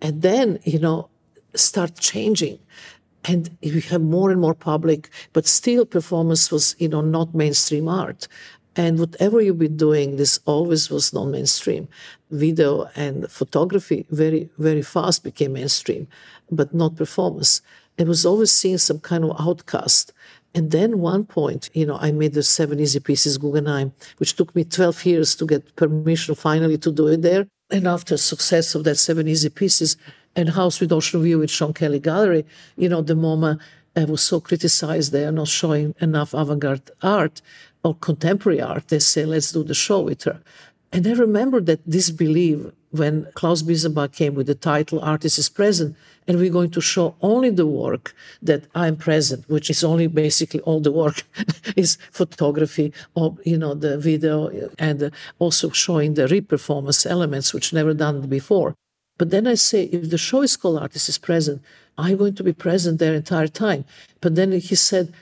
And 0.00 0.23
then, 0.23 0.58
you 0.64 0.78
know, 0.78 1.08
start 1.57 1.97
changing. 1.99 2.59
And 3.25 3.57
we 3.63 3.81
have 3.81 4.03
more 4.03 4.31
and 4.31 4.41
more 4.41 4.55
public 4.55 5.11
but 5.33 5.47
still 5.47 5.85
performance 5.85 6.53
was 6.53 6.77
you 6.79 6.89
know 6.89 7.01
not 7.01 7.35
mainstream 7.35 7.89
art. 7.89 8.29
And 8.79 8.99
whatever 8.99 9.41
you've 9.41 9.59
been 9.59 9.77
doing 9.77 10.17
this 10.17 10.39
always 10.45 10.91
was 10.91 11.15
non-mainstream. 11.15 11.89
Video 12.31 12.89
and 12.95 13.31
photography 13.31 14.07
very 14.11 14.49
very 14.59 14.83
fast 14.83 15.25
became 15.25 15.55
mainstream 15.55 16.07
but 16.51 16.73
not 16.75 16.97
performance. 16.97 17.63
It 17.99 18.07
was 18.07 18.27
always 18.27 18.53
seen 18.53 18.79
some 18.79 19.01
kind 19.01 19.25
of 19.25 19.41
outcast. 19.41 20.13
And 20.55 20.71
then 20.71 21.01
one 21.01 21.25
point, 21.25 21.69
you 21.75 21.85
know, 21.85 21.99
I 22.01 22.13
made 22.13 22.33
the 22.33 22.43
seven 22.43 22.81
easy 22.81 23.01
pieces 23.01 23.37
Guggenheim, 23.37 23.93
which 24.17 24.37
took 24.37 24.55
me 24.57 24.65
12 24.65 25.05
years 25.05 25.37
to 25.37 25.47
get 25.47 25.77
permission 25.77 26.35
finally 26.35 26.79
to 26.79 26.91
do 26.91 27.09
it 27.09 27.23
there. 27.23 27.47
And 27.71 27.87
after 27.87 28.17
success 28.17 28.75
of 28.75 28.85
that 28.85 28.97
seven 28.97 29.29
easy 29.29 29.51
pieces, 29.51 29.97
and 30.37 30.50
House 30.50 30.81
with 30.81 30.93
Ocean 30.93 31.23
View 31.23 31.38
with 31.38 31.50
Sean 31.50 31.73
Kelly 31.73 31.99
Gallery, 31.99 32.45
you 32.76 32.88
know, 32.88 33.00
the 33.00 33.14
MoMA 33.14 33.59
uh, 33.97 34.07
was 34.07 34.21
so 34.21 34.38
criticized 34.38 35.11
they 35.11 35.25
are 35.25 35.33
not 35.33 35.49
showing 35.49 35.95
enough 36.00 36.35
avant-garde 36.35 36.90
art 37.02 37.40
or 37.83 37.95
contemporary 37.95 38.61
art. 38.61 38.88
They 38.88 38.99
say, 38.99 39.25
let's 39.25 39.50
do 39.50 39.64
the 39.64 39.75
show 39.75 40.00
with 40.02 40.25
her. 40.25 40.40
And 40.93 41.07
I 41.07 41.12
remember 41.12 41.61
that 41.62 41.88
disbelief 41.88 42.66
when 42.90 43.26
Klaus 43.35 43.62
Biesenbach 43.62 44.12
came 44.12 44.35
with 44.35 44.47
the 44.47 44.55
title 44.55 45.00
Artist 45.00 45.38
is 45.38 45.49
Present, 45.49 45.97
and 46.28 46.38
we're 46.38 46.52
going 46.52 46.71
to 46.71 46.81
show 46.81 47.14
only 47.21 47.50
the 47.50 47.66
work 47.66 48.14
that 48.43 48.64
I'm 48.75 48.97
present, 48.97 49.49
which 49.49 49.69
is 49.71 49.83
only 49.85 50.07
basically 50.07 50.61
all 50.61 50.81
the 50.81 50.93
work 50.93 51.23
is 51.76 51.99
photography 52.11 52.93
or, 53.14 53.37
you 53.45 53.59
know, 53.59 53.75
the 53.75 53.99
video 53.99 54.71
and 54.78 55.11
also 55.38 55.71
showing 55.71 56.14
the 56.14 56.26
reperformance 56.26 57.07
elements, 57.07 57.52
which 57.52 57.73
never 57.73 57.95
done 57.95 58.26
before. 58.28 58.75
But 59.18 59.30
then 59.30 59.46
I 59.46 59.54
say, 59.54 59.85
if 59.85 60.11
the 60.11 60.18
show 60.18 60.42
is 60.42 60.56
called 60.56 60.78
Artist 60.78 61.08
is 61.08 61.18
Present, 61.18 61.62
I'm 61.96 62.16
going 62.16 62.35
to 62.35 62.44
be 62.44 62.52
present 62.52 62.99
their 62.99 63.14
entire 63.14 63.49
time. 63.49 63.85
But 64.20 64.35
then 64.35 64.52
he 64.52 64.75
said, 64.75 65.12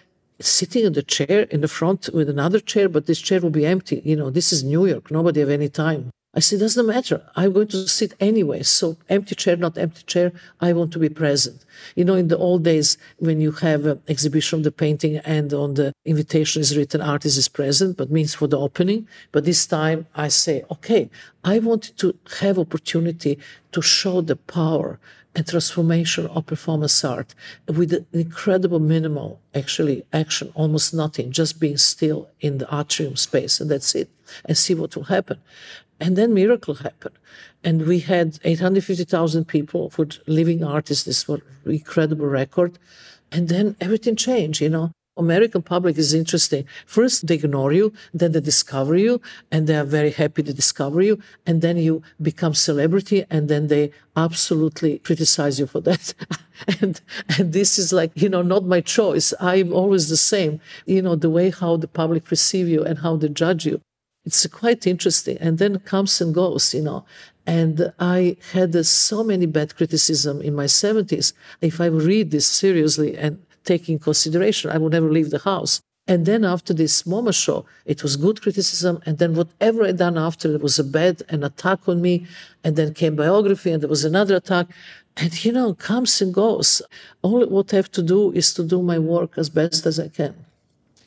sitting 0.41 0.85
in 0.85 0.95
the 0.95 1.03
chair 1.03 1.43
in 1.43 1.61
the 1.61 1.69
front 1.69 2.11
with 2.13 2.29
another 2.29 2.59
chair, 2.59 2.89
but 2.89 3.07
this 3.07 3.21
chair 3.21 3.41
will 3.41 3.51
be 3.51 3.67
empty. 3.67 4.03
You 4.05 4.17
know, 4.17 4.31
this 4.31 4.53
is 4.53 4.65
New 4.65 4.87
York. 4.87 5.11
Nobody 5.11 5.41
have 5.41 5.49
any 5.49 5.69
time. 5.69 6.11
I 6.37 6.41
said, 6.41 6.59
doesn't 6.59 6.87
matter. 6.87 7.23
I'm 7.37 7.53
going 7.53 7.69
to 7.69 7.87
sit 7.87 8.15
anyway. 8.19 8.65
So 8.65 8.97
empty 9.09 9.37
chair, 9.37 9.57
not 9.57 9.79
empty 9.79 10.03
chair. 10.05 10.33
I 10.61 10.73
want 10.73 10.93
to 10.93 10.99
be 10.99 11.09
present. 11.09 11.65
You 11.95 12.05
know, 12.05 12.15
in 12.15 12.29
the 12.29 12.37
old 12.37 12.65
days, 12.65 12.99
when 13.19 13.41
you 13.41 13.53
have 13.53 13.87
an 13.87 14.03
exhibition 14.09 14.59
of 14.59 14.65
the 14.65 14.73
painting 14.73 15.19
and 15.19 15.53
on 15.53 15.75
the 15.75 15.93
invitation 16.05 16.61
is 16.61 16.77
written 16.77 17.01
artist 17.01 17.39
is 17.39 17.49
present, 17.49 17.97
but 17.97 18.11
means 18.11 18.35
for 18.35 18.49
the 18.49 18.59
opening. 18.59 19.07
But 19.31 19.45
this 19.45 19.65
time 19.67 20.07
I 20.17 20.29
say, 20.29 20.65
okay, 20.73 21.09
I 21.45 21.61
wanted 21.61 21.99
to 21.99 22.17
have 22.41 22.59
opportunity 22.59 23.39
to 23.71 23.81
show 23.81 24.21
the 24.21 24.37
power 24.37 24.99
and 25.37 25.47
transformation 25.47 26.27
of 26.29 26.47
performance 26.47 27.05
art 27.05 27.35
with 27.67 27.93
an 27.93 28.07
incredible 28.13 28.79
minimal 28.79 29.41
actually 29.55 30.05
action, 30.13 30.53
almost 30.55 30.95
nothing, 30.95 31.33
just 31.33 31.59
being 31.59 31.77
still 31.77 32.29
in 32.41 32.59
the 32.59 32.69
atrium 32.73 33.17
space 33.17 33.61
and 33.61 33.71
that's 33.71 33.95
it, 33.95 34.09
and 34.45 34.57
see 34.57 34.75
what 34.75 34.95
will 34.95 35.05
happen. 35.05 35.41
And 36.05 36.17
then 36.17 36.35
miracle 36.35 36.75
happened. 36.75 37.17
And 37.65 37.87
we 37.87 38.01
had 38.01 38.39
850,000 38.45 39.47
people 39.47 39.89
for 39.89 40.07
living 40.27 40.63
artists. 40.63 41.05
This 41.05 41.27
was 41.27 41.41
incredible 41.65 42.27
record. 42.27 42.79
And 43.33 43.49
then 43.49 43.75
everything 43.81 44.15
changed, 44.15 44.61
you 44.61 44.69
know. 44.69 44.91
American 45.17 45.63
public 45.63 45.97
is 45.97 46.13
interesting. 46.13 46.67
First, 46.85 47.27
they 47.27 47.37
ignore 47.37 47.73
you, 47.73 47.95
then 48.13 48.33
they 48.33 48.41
discover 48.41 48.97
you, 48.97 49.23
and 49.51 49.67
they 49.67 49.77
are 49.77 49.85
very 49.85 50.11
happy 50.11 50.43
to 50.43 50.53
discover 50.53 51.01
you, 51.01 51.21
and 51.47 51.63
then 51.63 51.79
you 51.79 52.03
become 52.21 52.53
celebrity, 52.53 53.25
and 53.31 53.49
then 53.49 53.69
they 53.69 53.93
absolutely 54.15 54.99
criticize 54.99 55.59
you 55.59 55.67
for 55.67 55.81
that. 55.81 56.13
and 56.81 57.01
and 57.39 57.53
this 57.53 57.79
is 57.79 57.93
like 57.93 58.11
you 58.17 58.29
know 58.29 58.43
not 58.43 58.65
my 58.65 58.81
choice. 58.81 59.33
I'm 59.39 59.73
always 59.73 60.09
the 60.09 60.17
same. 60.17 60.61
You 60.85 61.01
know 61.01 61.15
the 61.15 61.31
way 61.31 61.51
how 61.51 61.77
the 61.77 61.89
public 61.89 62.25
perceive 62.25 62.69
you 62.69 62.83
and 62.85 62.99
how 62.99 63.15
they 63.17 63.29
judge 63.29 63.65
you. 63.65 63.81
It's 64.25 64.47
quite 64.47 64.87
interesting, 64.87 65.37
and 65.41 65.59
then 65.59 65.79
comes 65.81 66.21
and 66.21 66.35
goes. 66.35 66.75
You 66.75 66.83
know, 66.83 67.05
and 67.47 67.93
I 67.99 68.37
had 68.53 68.75
uh, 68.75 68.83
so 68.83 69.23
many 69.23 69.47
bad 69.47 69.77
criticism 69.77 70.41
in 70.41 70.55
my 70.55 70.65
70s. 70.65 71.33
If 71.61 71.81
I 71.81 71.87
read 71.87 72.31
this 72.31 72.47
seriously 72.47 73.17
and 73.17 73.39
take 73.65 73.89
in 73.89 73.99
consideration. 73.99 74.71
I 74.71 74.79
would 74.79 74.93
never 74.93 75.11
leave 75.11 75.31
the 75.31 75.39
house. 75.39 75.81
And 76.07 76.27
then 76.27 76.45
after 76.45 76.75
this 76.75 77.05
MoMA 77.05 77.35
show, 77.35 77.65
it 77.87 78.03
was 78.03 78.17
good 78.17 78.43
criticism. 78.43 79.01
And 79.07 79.17
then 79.19 79.35
whatever 79.35 79.85
I 79.85 79.93
done 79.93 80.19
after, 80.19 80.49
there 80.49 80.59
was 80.59 80.79
a 80.79 80.85
bad 80.85 81.23
an 81.31 81.43
attack 81.43 81.89
on 81.89 82.03
me. 82.03 82.27
And 82.63 82.77
then 82.77 82.93
came 82.93 83.17
biography, 83.17 83.71
and 83.71 83.83
there 83.83 83.89
was 83.89 84.05
another 84.05 84.37
attack. 84.37 84.67
And 85.17 85.45
you 85.45 85.53
know, 85.53 85.75
comes 85.75 86.21
and 86.21 86.35
goes. 86.35 86.83
All 87.23 87.47
what 87.47 87.73
I 87.73 87.77
have 87.77 87.93
to 87.93 88.03
do 88.03 88.33
is 88.33 88.53
to 88.55 88.63
do 88.65 88.83
my 88.83 88.99
work 88.99 89.39
as 89.39 89.49
best 89.49 89.87
as 89.87 89.99
I 89.99 90.09
can. 90.09 90.44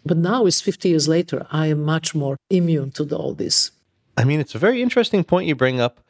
But 0.08 0.18
now 0.18 0.46
it's 0.46 0.62
50 0.62 0.90
years 0.90 1.08
later. 1.08 1.46
I 1.52 1.68
am 1.68 1.84
much 1.84 2.16
more 2.16 2.38
immune 2.50 2.92
to 2.92 3.16
all 3.16 3.34
this. 3.34 3.72
I 4.18 4.24
mean, 4.24 4.40
it's 4.40 4.56
a 4.56 4.60
very 4.60 4.82
interesting 4.82 5.24
point 5.24 5.48
you 5.48 5.56
bring 5.56 5.80
up 5.80 6.02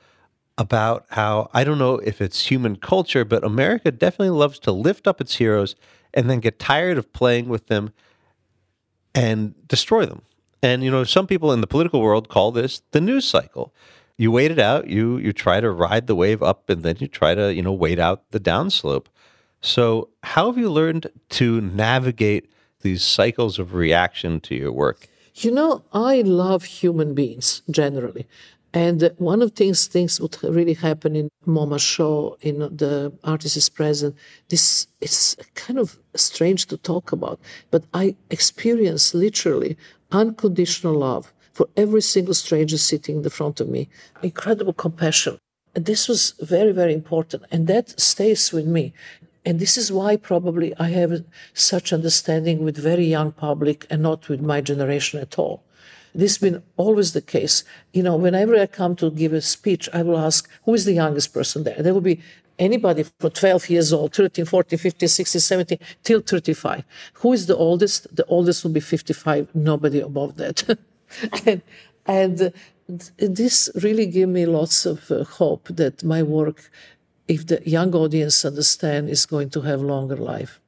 about 0.57 1.05
how 1.09 1.49
I 1.53 1.63
don't 1.63 1.77
know 1.77 1.95
if 1.95 2.21
it's 2.21 2.49
human 2.49 2.77
culture, 2.77 3.25
but 3.25 3.43
America 3.43 3.91
definitely 3.91 4.37
loves 4.37 4.59
to 4.59 4.71
lift 4.71 5.07
up 5.07 5.21
its 5.21 5.35
heroes 5.35 5.75
and 6.13 6.29
then 6.29 6.39
get 6.39 6.57
tired 6.57 6.97
of 6.97 7.11
playing 7.13 7.47
with 7.47 7.67
them 7.67 7.91
and 9.13 9.55
destroy 9.67 10.05
them. 10.05 10.21
And 10.63 10.83
you 10.83 10.89
know, 10.89 11.03
some 11.03 11.27
people 11.27 11.51
in 11.51 11.61
the 11.61 11.67
political 11.67 12.01
world 12.01 12.29
call 12.29 12.51
this 12.51 12.81
the 12.91 13.01
news 13.01 13.27
cycle. 13.27 13.73
You 14.17 14.31
wait 14.31 14.49
it 14.49 14.57
out, 14.57 14.87
you 14.87 15.17
you 15.17 15.31
try 15.31 15.59
to 15.59 15.69
ride 15.69 16.07
the 16.07 16.15
wave 16.15 16.41
up 16.41 16.69
and 16.69 16.81
then 16.81 16.97
you 16.99 17.07
try 17.07 17.35
to, 17.35 17.53
you 17.53 17.61
know, 17.61 17.73
wait 17.73 17.99
out 17.99 18.31
the 18.31 18.39
downslope. 18.39 19.05
So, 19.61 20.09
how 20.23 20.47
have 20.47 20.57
you 20.57 20.71
learned 20.71 21.07
to 21.29 21.61
navigate 21.61 22.51
these 22.87 23.03
cycles 23.03 23.59
of 23.59 23.67
reaction 23.73 24.39
to 24.47 24.53
your 24.55 24.73
work? 24.85 24.99
You 25.43 25.51
know, 25.57 25.71
I 25.93 26.13
love 26.21 26.61
human 26.81 27.09
beings 27.13 27.47
generally. 27.79 28.25
And 28.73 28.99
one 29.17 29.41
of 29.41 29.49
things 29.51 29.87
things 29.95 30.13
would 30.21 30.35
really 30.57 30.77
happen 30.87 31.11
in 31.15 31.29
MoMA 31.55 31.79
show, 31.79 32.37
in 32.49 32.55
the 32.83 32.93
artist 33.23 33.55
is 33.57 33.69
present. 33.69 34.13
This 34.49 34.87
is 35.07 35.37
kind 35.65 35.79
of 35.83 35.97
strange 36.15 36.61
to 36.67 36.77
talk 36.91 37.05
about, 37.17 37.37
but 37.73 37.83
I 38.03 38.05
experience 38.37 39.05
literally 39.25 39.71
unconditional 40.11 40.95
love 41.07 41.25
for 41.57 41.65
every 41.83 42.03
single 42.13 42.35
stranger 42.43 42.77
sitting 42.77 43.15
in 43.17 43.23
the 43.23 43.35
front 43.39 43.59
of 43.61 43.67
me. 43.75 43.81
Incredible 44.21 44.73
compassion. 44.85 45.35
And 45.75 45.85
this 45.85 46.07
was 46.11 46.21
very, 46.55 46.73
very 46.81 46.93
important. 47.01 47.41
And 47.53 47.67
that 47.67 47.99
stays 47.99 48.43
with 48.55 48.67
me. 48.77 48.93
And 49.47 49.61
this 49.61 49.77
is 49.77 49.93
why 49.93 50.17
probably 50.17 50.75
I 50.77 50.89
have 50.89 51.23
such 51.53 51.93
understanding 51.93 52.65
with 52.65 52.75
very 52.75 53.05
young 53.05 53.31
public 53.31 53.87
and 53.89 54.01
not 54.01 54.27
with 54.27 54.41
my 54.41 54.59
generation 54.59 55.21
at 55.21 55.39
all. 55.39 55.63
This 56.13 56.33
has 56.33 56.37
been 56.39 56.63
always 56.75 57.13
the 57.13 57.21
case. 57.21 57.63
You 57.93 58.03
know, 58.03 58.17
whenever 58.17 58.59
I 58.59 58.65
come 58.65 58.93
to 58.97 59.09
give 59.09 59.31
a 59.31 59.39
speech, 59.39 59.87
I 59.93 60.01
will 60.01 60.17
ask, 60.17 60.49
who 60.65 60.73
is 60.73 60.83
the 60.83 60.91
youngest 60.91 61.33
person 61.33 61.63
there? 61.63 61.81
There 61.81 61.93
will 61.93 62.01
be 62.01 62.19
anybody 62.59 63.03
from 63.03 63.31
12 63.31 63.69
years 63.69 63.93
old, 63.93 64.13
13, 64.13 64.43
14, 64.43 64.77
15, 64.77 65.07
16, 65.07 65.39
17, 65.39 65.79
till 66.03 66.19
35. 66.19 66.83
Who 67.13 67.31
is 67.31 67.45
the 67.45 67.55
oldest? 67.55 68.13
The 68.13 68.25
oldest 68.25 68.65
will 68.65 68.71
be 68.71 68.81
55, 68.81 69.55
nobody 69.55 70.01
above 70.01 70.35
that. 70.35 70.77
and, 71.45 71.61
and 72.05 72.51
this 73.17 73.69
really 73.81 74.07
gave 74.07 74.27
me 74.27 74.45
lots 74.45 74.85
of 74.85 75.09
uh, 75.09 75.23
hope 75.23 75.69
that 75.69 76.03
my 76.03 76.21
work 76.21 76.69
if 77.27 77.45
the 77.47 77.61
young 77.65 77.93
audience 77.93 78.45
understand, 78.45 79.09
is 79.09 79.25
going 79.25 79.49
to 79.51 79.61
have 79.61 79.81
longer 79.81 80.15
life. 80.15 80.59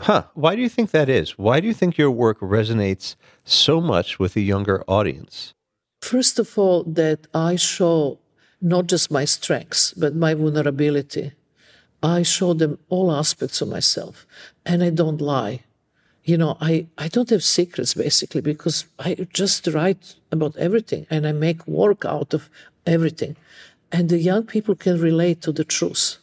Huh. 0.00 0.24
Why 0.34 0.54
do 0.54 0.62
you 0.62 0.68
think 0.68 0.90
that 0.92 1.08
is? 1.08 1.38
Why 1.38 1.60
do 1.60 1.66
you 1.66 1.74
think 1.74 1.98
your 1.98 2.10
work 2.10 2.38
resonates 2.40 3.16
so 3.44 3.80
much 3.80 4.18
with 4.18 4.36
a 4.36 4.40
younger 4.40 4.84
audience? 4.86 5.54
First 6.00 6.38
of 6.38 6.56
all, 6.56 6.84
that 6.84 7.26
I 7.34 7.56
show 7.56 8.18
not 8.60 8.86
just 8.86 9.10
my 9.10 9.24
strengths, 9.24 9.92
but 9.94 10.14
my 10.14 10.34
vulnerability. 10.34 11.32
I 12.02 12.22
show 12.22 12.54
them 12.54 12.78
all 12.88 13.10
aspects 13.10 13.60
of 13.60 13.68
myself, 13.68 14.26
and 14.64 14.82
I 14.84 14.90
don't 14.90 15.20
lie. 15.20 15.64
You 16.22 16.36
know, 16.36 16.56
I, 16.60 16.86
I 16.96 17.08
don't 17.08 17.30
have 17.30 17.42
secrets 17.42 17.94
basically 17.94 18.40
because 18.40 18.86
I 18.98 19.14
just 19.32 19.66
write 19.68 20.14
about 20.30 20.56
everything 20.56 21.06
and 21.10 21.26
I 21.26 21.32
make 21.32 21.66
work 21.66 22.04
out 22.04 22.34
of 22.34 22.50
everything. 22.86 23.36
And 23.90 24.08
the 24.08 24.18
young 24.18 24.44
people 24.44 24.74
can 24.74 25.00
relate 25.00 25.42
to 25.42 25.52
the 25.52 25.64
truth. 25.64 26.18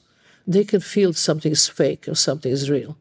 They 0.48 0.64
can 0.64 0.82
feel 0.82 1.14
something 1.14 1.52
is 1.52 1.68
fake 1.68 2.08
or 2.08 2.16
something 2.16 2.52
is 2.52 2.70
real. 2.70 2.96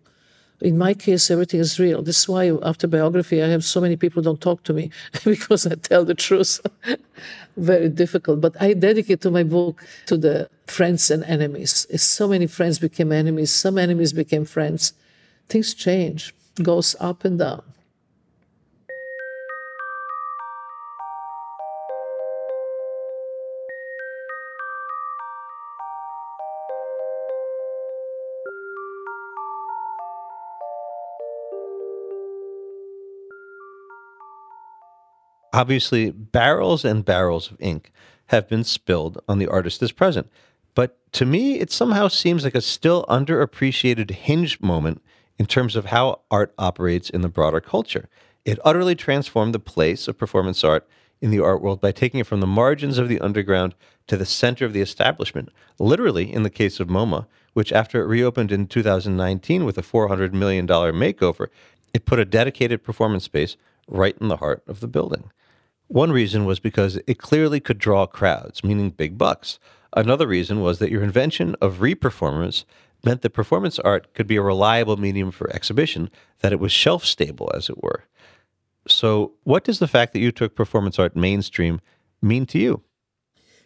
In 0.60 0.78
my 0.78 0.94
case, 0.94 1.30
everything 1.30 1.60
is 1.60 1.78
real. 1.78 2.00
This 2.02 2.20
is 2.20 2.28
why 2.28 2.56
after 2.62 2.86
biography, 2.86 3.42
I 3.42 3.48
have 3.48 3.64
so 3.64 3.80
many 3.80 3.96
people 3.96 4.22
don't 4.22 4.40
talk 4.40 4.62
to 4.64 4.72
me 4.72 4.90
because 5.24 5.66
I 5.66 5.74
tell 5.74 6.04
the 6.04 6.14
truth. 6.14 6.60
Very 7.56 7.88
difficult. 7.90 8.40
But 8.40 8.56
I 8.60 8.72
dedicate 8.72 9.20
to 9.22 9.30
my 9.30 9.42
book 9.42 9.84
to 10.06 10.16
the 10.16 10.48
friends 10.66 11.10
and 11.10 11.22
enemies. 11.24 11.86
So 12.00 12.28
many 12.28 12.46
friends 12.46 12.78
became 12.78 13.12
enemies. 13.12 13.50
Some 13.50 13.76
enemies 13.76 14.12
became 14.12 14.46
friends. 14.46 14.94
Things 15.48 15.74
change, 15.74 16.34
goes 16.62 16.96
up 16.98 17.24
and 17.24 17.38
down. 17.38 17.62
Obviously, 35.54 36.10
barrels 36.10 36.84
and 36.84 37.04
barrels 37.04 37.52
of 37.52 37.56
ink 37.60 37.92
have 38.26 38.48
been 38.48 38.64
spilled 38.64 39.22
on 39.28 39.38
the 39.38 39.46
artist 39.46 39.80
as 39.84 39.92
present. 39.92 40.28
But 40.74 40.98
to 41.12 41.24
me, 41.24 41.60
it 41.60 41.70
somehow 41.70 42.08
seems 42.08 42.42
like 42.42 42.56
a 42.56 42.60
still 42.60 43.04
underappreciated 43.08 44.10
hinge 44.10 44.60
moment 44.60 45.00
in 45.38 45.46
terms 45.46 45.76
of 45.76 45.86
how 45.86 46.22
art 46.28 46.52
operates 46.58 47.08
in 47.08 47.20
the 47.20 47.28
broader 47.28 47.60
culture. 47.60 48.08
It 48.44 48.58
utterly 48.64 48.96
transformed 48.96 49.54
the 49.54 49.60
place 49.60 50.08
of 50.08 50.18
performance 50.18 50.64
art 50.64 50.88
in 51.20 51.30
the 51.30 51.38
art 51.38 51.62
world 51.62 51.80
by 51.80 51.92
taking 51.92 52.18
it 52.18 52.26
from 52.26 52.40
the 52.40 52.48
margins 52.48 52.98
of 52.98 53.08
the 53.08 53.20
underground 53.20 53.76
to 54.08 54.16
the 54.16 54.26
center 54.26 54.64
of 54.64 54.72
the 54.72 54.80
establishment. 54.80 55.50
Literally, 55.78 56.32
in 56.32 56.42
the 56.42 56.50
case 56.50 56.80
of 56.80 56.88
MoMA, 56.88 57.26
which 57.52 57.72
after 57.72 58.02
it 58.02 58.08
reopened 58.08 58.50
in 58.50 58.66
2019 58.66 59.64
with 59.64 59.78
a 59.78 59.82
$400 59.82 60.32
million 60.32 60.66
makeover, 60.66 61.46
it 61.92 62.06
put 62.06 62.18
a 62.18 62.24
dedicated 62.24 62.82
performance 62.82 63.22
space 63.22 63.56
right 63.86 64.16
in 64.20 64.26
the 64.26 64.38
heart 64.38 64.64
of 64.66 64.80
the 64.80 64.88
building. 64.88 65.30
One 65.94 66.10
reason 66.10 66.44
was 66.44 66.58
because 66.58 66.98
it 67.06 67.18
clearly 67.18 67.60
could 67.60 67.78
draw 67.78 68.04
crowds, 68.04 68.64
meaning 68.64 68.90
big 68.90 69.16
bucks. 69.16 69.60
Another 69.96 70.26
reason 70.26 70.60
was 70.60 70.80
that 70.80 70.90
your 70.90 71.04
invention 71.04 71.54
of 71.60 71.76
reperformance 71.76 72.64
meant 73.04 73.22
that 73.22 73.30
performance 73.30 73.78
art 73.78 74.12
could 74.12 74.26
be 74.26 74.34
a 74.34 74.42
reliable 74.42 74.96
medium 74.96 75.30
for 75.30 75.48
exhibition, 75.54 76.10
that 76.40 76.52
it 76.52 76.58
was 76.58 76.72
shelf 76.72 77.04
stable, 77.04 77.48
as 77.54 77.68
it 77.68 77.80
were. 77.80 78.06
So, 78.88 79.34
what 79.44 79.62
does 79.62 79.78
the 79.78 79.86
fact 79.86 80.14
that 80.14 80.18
you 80.18 80.32
took 80.32 80.56
performance 80.56 80.98
art 80.98 81.14
mainstream 81.14 81.80
mean 82.20 82.44
to 82.46 82.58
you? 82.58 82.82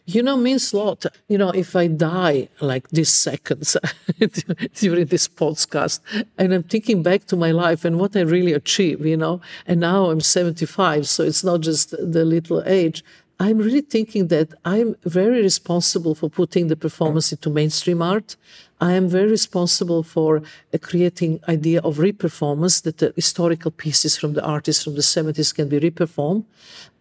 You 0.09 0.23
know, 0.23 0.37
means 0.39 0.73
a 0.73 0.79
lot. 0.79 1.05
You 1.29 1.37
know, 1.37 1.51
if 1.51 1.77
I 1.77 1.87
die 1.87 2.49
like 2.61 2.89
these 2.89 3.13
seconds 3.13 3.77
during 4.75 5.05
this 5.07 5.29
podcast, 5.29 6.01
and 6.39 6.55
I'm 6.55 6.63
thinking 6.63 7.03
back 7.03 7.27
to 7.27 7.37
my 7.37 7.51
life 7.51 7.85
and 7.85 7.99
what 7.99 8.17
I 8.17 8.23
really 8.23 8.55
achieved, 8.55 9.05
you 9.05 9.19
know, 9.19 9.43
and 9.67 9.81
now 9.81 10.07
I'm 10.07 10.23
75, 10.23 11.07
so 11.07 11.25
it's 11.25 11.45
not 11.45 11.61
just 11.61 11.91
the 11.91 12.25
little 12.25 12.63
age. 12.65 13.05
I'm 13.39 13.59
really 13.59 13.83
thinking 13.83 14.29
that 14.29 14.55
I'm 14.65 14.97
very 15.05 15.43
responsible 15.43 16.15
for 16.15 16.29
putting 16.31 16.69
the 16.69 16.77
performance 16.77 17.31
into 17.31 17.51
mainstream 17.51 18.01
art. 18.03 18.37
I 18.81 18.93
am 18.93 19.09
very 19.09 19.31
responsible 19.31 20.03
for 20.03 20.39
uh, 20.39 20.79
creating 20.81 21.41
idea 21.49 21.81
of 21.81 21.99
reperformance 21.99 22.83
that 22.83 22.99
the 22.99 23.13
historical 23.15 23.71
pieces 23.71 24.17
from 24.17 24.33
the 24.33 24.45
artists 24.45 24.83
from 24.85 24.95
the 24.95 25.03
70s 25.03 25.55
can 25.55 25.69
be 25.69 25.79
reperformed. 25.79 26.45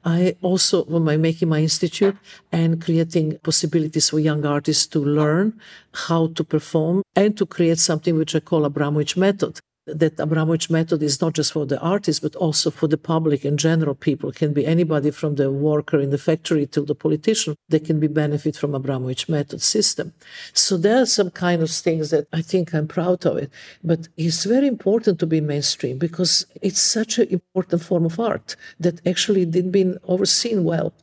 I 0.07 0.37
also, 0.41 0.85
when 0.85 1.05
I'm 1.09 1.21
making 1.21 1.49
my 1.49 1.59
institute 1.59 2.15
and 2.49 2.81
creating 2.81 3.39
possibilities 3.43 4.09
for 4.09 4.19
young 4.19 4.45
artists 4.45 4.87
to 4.87 4.99
learn 4.99 5.59
how 6.07 6.27
to 6.27 6.45
perform 6.45 7.03
and 7.13 7.37
to 7.37 7.45
create 7.45 7.79
something 7.79 8.15
which 8.15 8.33
I 8.33 8.39
call 8.39 8.61
Abramović 8.69 9.17
method 9.17 9.59
that 9.87 10.17
Abramović 10.17 10.69
method 10.69 11.01
is 11.01 11.21
not 11.21 11.33
just 11.33 11.53
for 11.53 11.65
the 11.65 11.79
artist, 11.79 12.21
but 12.21 12.35
also 12.35 12.69
for 12.69 12.87
the 12.87 12.97
public 12.97 13.45
in 13.45 13.57
general. 13.57 13.95
People 13.95 14.29
it 14.29 14.35
can 14.35 14.53
be 14.53 14.65
anybody 14.65 15.11
from 15.11 15.35
the 15.35 15.51
worker 15.51 15.99
in 15.99 16.09
the 16.09 16.17
factory 16.17 16.65
to 16.67 16.81
the 16.81 16.95
politician. 16.95 17.55
They 17.69 17.79
can 17.79 17.99
be 17.99 18.07
benefit 18.07 18.57
from 18.57 18.71
Abramović 18.71 19.29
method 19.29 19.61
system. 19.61 20.13
So 20.53 20.77
there 20.77 21.01
are 21.01 21.05
some 21.05 21.31
kind 21.31 21.61
of 21.63 21.71
things 21.71 22.09
that 22.11 22.27
I 22.33 22.41
think 22.41 22.73
I'm 22.73 22.87
proud 22.87 23.25
of 23.25 23.37
it. 23.37 23.51
But 23.83 24.07
it's 24.17 24.43
very 24.43 24.67
important 24.67 25.19
to 25.19 25.25
be 25.25 25.41
mainstream 25.41 25.97
because 25.97 26.45
it's 26.61 26.81
such 26.81 27.17
an 27.17 27.27
important 27.29 27.81
form 27.81 28.05
of 28.05 28.19
art 28.19 28.55
that 28.79 29.05
actually 29.07 29.45
didn't 29.45 29.71
been 29.71 29.97
overseen 30.03 30.63
well 30.63 30.93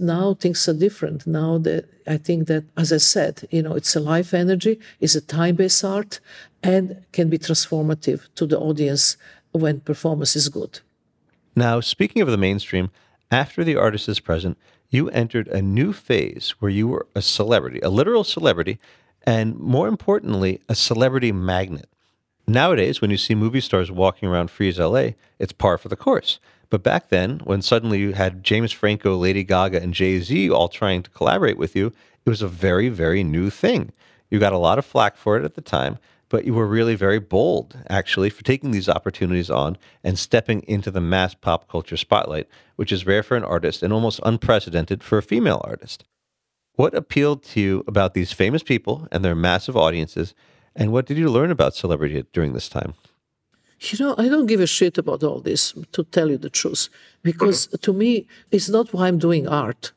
now 0.00 0.34
things 0.34 0.68
are 0.68 0.74
different. 0.74 1.26
Now 1.26 1.58
that 1.58 1.86
I 2.06 2.16
think 2.16 2.48
that, 2.48 2.64
as 2.76 2.92
I 2.92 2.98
said, 2.98 3.46
you 3.50 3.62
know, 3.62 3.74
it's 3.74 3.94
a 3.94 4.00
life 4.00 4.34
energy, 4.34 4.80
it's 5.00 5.14
a 5.14 5.20
time-based 5.20 5.84
art, 5.84 6.20
and 6.62 7.04
can 7.12 7.28
be 7.28 7.38
transformative 7.38 8.28
to 8.34 8.46
the 8.46 8.58
audience 8.58 9.16
when 9.52 9.80
performance 9.80 10.36
is 10.36 10.48
good. 10.48 10.80
Now, 11.56 11.80
speaking 11.80 12.22
of 12.22 12.28
the 12.28 12.36
mainstream, 12.36 12.90
after 13.30 13.64
the 13.64 13.76
artist 13.76 14.08
is 14.08 14.20
present, 14.20 14.58
you 14.88 15.08
entered 15.10 15.48
a 15.48 15.62
new 15.62 15.92
phase 15.92 16.54
where 16.58 16.70
you 16.70 16.88
were 16.88 17.06
a 17.14 17.22
celebrity, 17.22 17.80
a 17.80 17.90
literal 17.90 18.24
celebrity, 18.24 18.78
and 19.24 19.58
more 19.58 19.86
importantly, 19.86 20.60
a 20.68 20.74
celebrity 20.74 21.32
magnet. 21.32 21.88
Nowadays, 22.46 23.00
when 23.00 23.10
you 23.10 23.16
see 23.16 23.34
movie 23.34 23.60
stars 23.60 23.90
walking 23.90 24.28
around 24.28 24.50
Frieze 24.50 24.78
LA, 24.78 25.10
it's 25.38 25.52
par 25.52 25.78
for 25.78 25.88
the 25.88 25.96
course. 25.96 26.40
But 26.70 26.84
back 26.84 27.08
then, 27.08 27.40
when 27.40 27.62
suddenly 27.62 27.98
you 27.98 28.12
had 28.12 28.44
James 28.44 28.70
Franco, 28.72 29.16
Lady 29.16 29.42
Gaga, 29.42 29.82
and 29.82 29.92
Jay 29.92 30.20
Z 30.20 30.50
all 30.50 30.68
trying 30.68 31.02
to 31.02 31.10
collaborate 31.10 31.58
with 31.58 31.74
you, 31.74 31.88
it 32.24 32.30
was 32.30 32.42
a 32.42 32.48
very, 32.48 32.88
very 32.88 33.24
new 33.24 33.50
thing. 33.50 33.92
You 34.30 34.38
got 34.38 34.52
a 34.52 34.58
lot 34.58 34.78
of 34.78 34.86
flack 34.86 35.16
for 35.16 35.36
it 35.36 35.44
at 35.44 35.56
the 35.56 35.60
time, 35.60 35.98
but 36.28 36.44
you 36.44 36.54
were 36.54 36.66
really 36.66 36.94
very 36.94 37.18
bold, 37.18 37.76
actually, 37.88 38.30
for 38.30 38.44
taking 38.44 38.70
these 38.70 38.88
opportunities 38.88 39.50
on 39.50 39.76
and 40.04 40.16
stepping 40.16 40.62
into 40.68 40.92
the 40.92 41.00
mass 41.00 41.34
pop 41.34 41.68
culture 41.68 41.96
spotlight, 41.96 42.46
which 42.76 42.92
is 42.92 43.04
rare 43.04 43.24
for 43.24 43.36
an 43.36 43.42
artist 43.42 43.82
and 43.82 43.92
almost 43.92 44.20
unprecedented 44.24 45.02
for 45.02 45.18
a 45.18 45.22
female 45.22 45.60
artist. 45.64 46.04
What 46.74 46.94
appealed 46.94 47.42
to 47.46 47.60
you 47.60 47.84
about 47.88 48.14
these 48.14 48.32
famous 48.32 48.62
people 48.62 49.08
and 49.10 49.24
their 49.24 49.34
massive 49.34 49.76
audiences, 49.76 50.34
And 50.76 50.92
what 50.92 51.04
did 51.04 51.18
you 51.18 51.28
learn 51.28 51.50
about 51.50 51.74
celebrity 51.74 52.24
during 52.32 52.52
this 52.52 52.68
time? 52.68 52.94
You 53.80 53.98
know, 53.98 54.14
I 54.18 54.28
don't 54.28 54.46
give 54.46 54.60
a 54.60 54.66
shit 54.66 54.98
about 54.98 55.22
all 55.22 55.40
this, 55.40 55.72
to 55.92 56.04
tell 56.04 56.28
you 56.30 56.36
the 56.36 56.50
truth, 56.50 56.90
because 57.22 57.66
mm-hmm. 57.66 57.76
to 57.76 57.92
me, 57.94 58.26
it's 58.50 58.68
not 58.68 58.92
why 58.92 59.08
I'm 59.08 59.18
doing 59.18 59.48
art. 59.48 59.92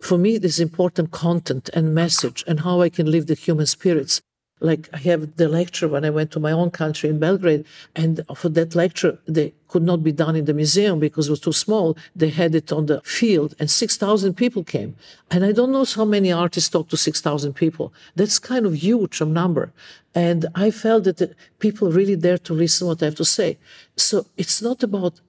For 0.00 0.16
me, 0.16 0.36
is 0.36 0.60
important 0.60 1.10
content 1.10 1.68
and 1.74 1.94
message 1.94 2.44
and 2.46 2.60
how 2.60 2.82
I 2.82 2.88
can 2.88 3.10
live 3.10 3.26
the 3.26 3.34
human 3.34 3.66
spirits. 3.66 4.20
Like 4.60 4.88
I 4.92 4.98
have 4.98 5.36
the 5.36 5.48
lecture 5.48 5.88
when 5.88 6.04
I 6.04 6.10
went 6.10 6.30
to 6.32 6.40
my 6.40 6.52
own 6.52 6.70
country 6.70 7.10
in 7.10 7.18
Belgrade, 7.18 7.64
and 7.96 8.22
for 8.36 8.48
that 8.50 8.74
lecture, 8.74 9.18
they 9.26 9.54
could 9.68 9.82
not 9.82 10.02
be 10.02 10.12
done 10.12 10.36
in 10.36 10.44
the 10.44 10.54
museum 10.54 10.98
because 10.98 11.28
it 11.28 11.30
was 11.30 11.40
too 11.40 11.52
small. 11.52 11.96
They 12.14 12.30
had 12.30 12.54
it 12.54 12.72
on 12.72 12.86
the 12.86 13.00
field, 13.02 13.54
and 13.58 13.70
6,000 13.70 14.34
people 14.34 14.64
came. 14.64 14.96
And 15.30 15.44
I 15.44 15.52
don't 15.52 15.72
know 15.72 15.84
how 15.84 16.04
many 16.04 16.32
artists 16.32 16.70
talk 16.70 16.88
to 16.88 16.96
6,000 16.96 17.52
people. 17.54 17.92
That's 18.14 18.38
kind 18.38 18.66
of 18.66 18.74
huge 18.74 19.20
a 19.20 19.24
number. 19.24 19.72
And 20.14 20.46
I 20.54 20.70
felt 20.70 21.04
that 21.04 21.34
people 21.58 21.92
really 21.92 22.16
dare 22.16 22.38
to 22.38 22.54
listen 22.54 22.86
what 22.86 23.02
I 23.02 23.06
have 23.06 23.16
to 23.16 23.24
say. 23.24 23.58
So 23.96 24.24
it's 24.38 24.62
not 24.62 24.82
about 24.82 25.20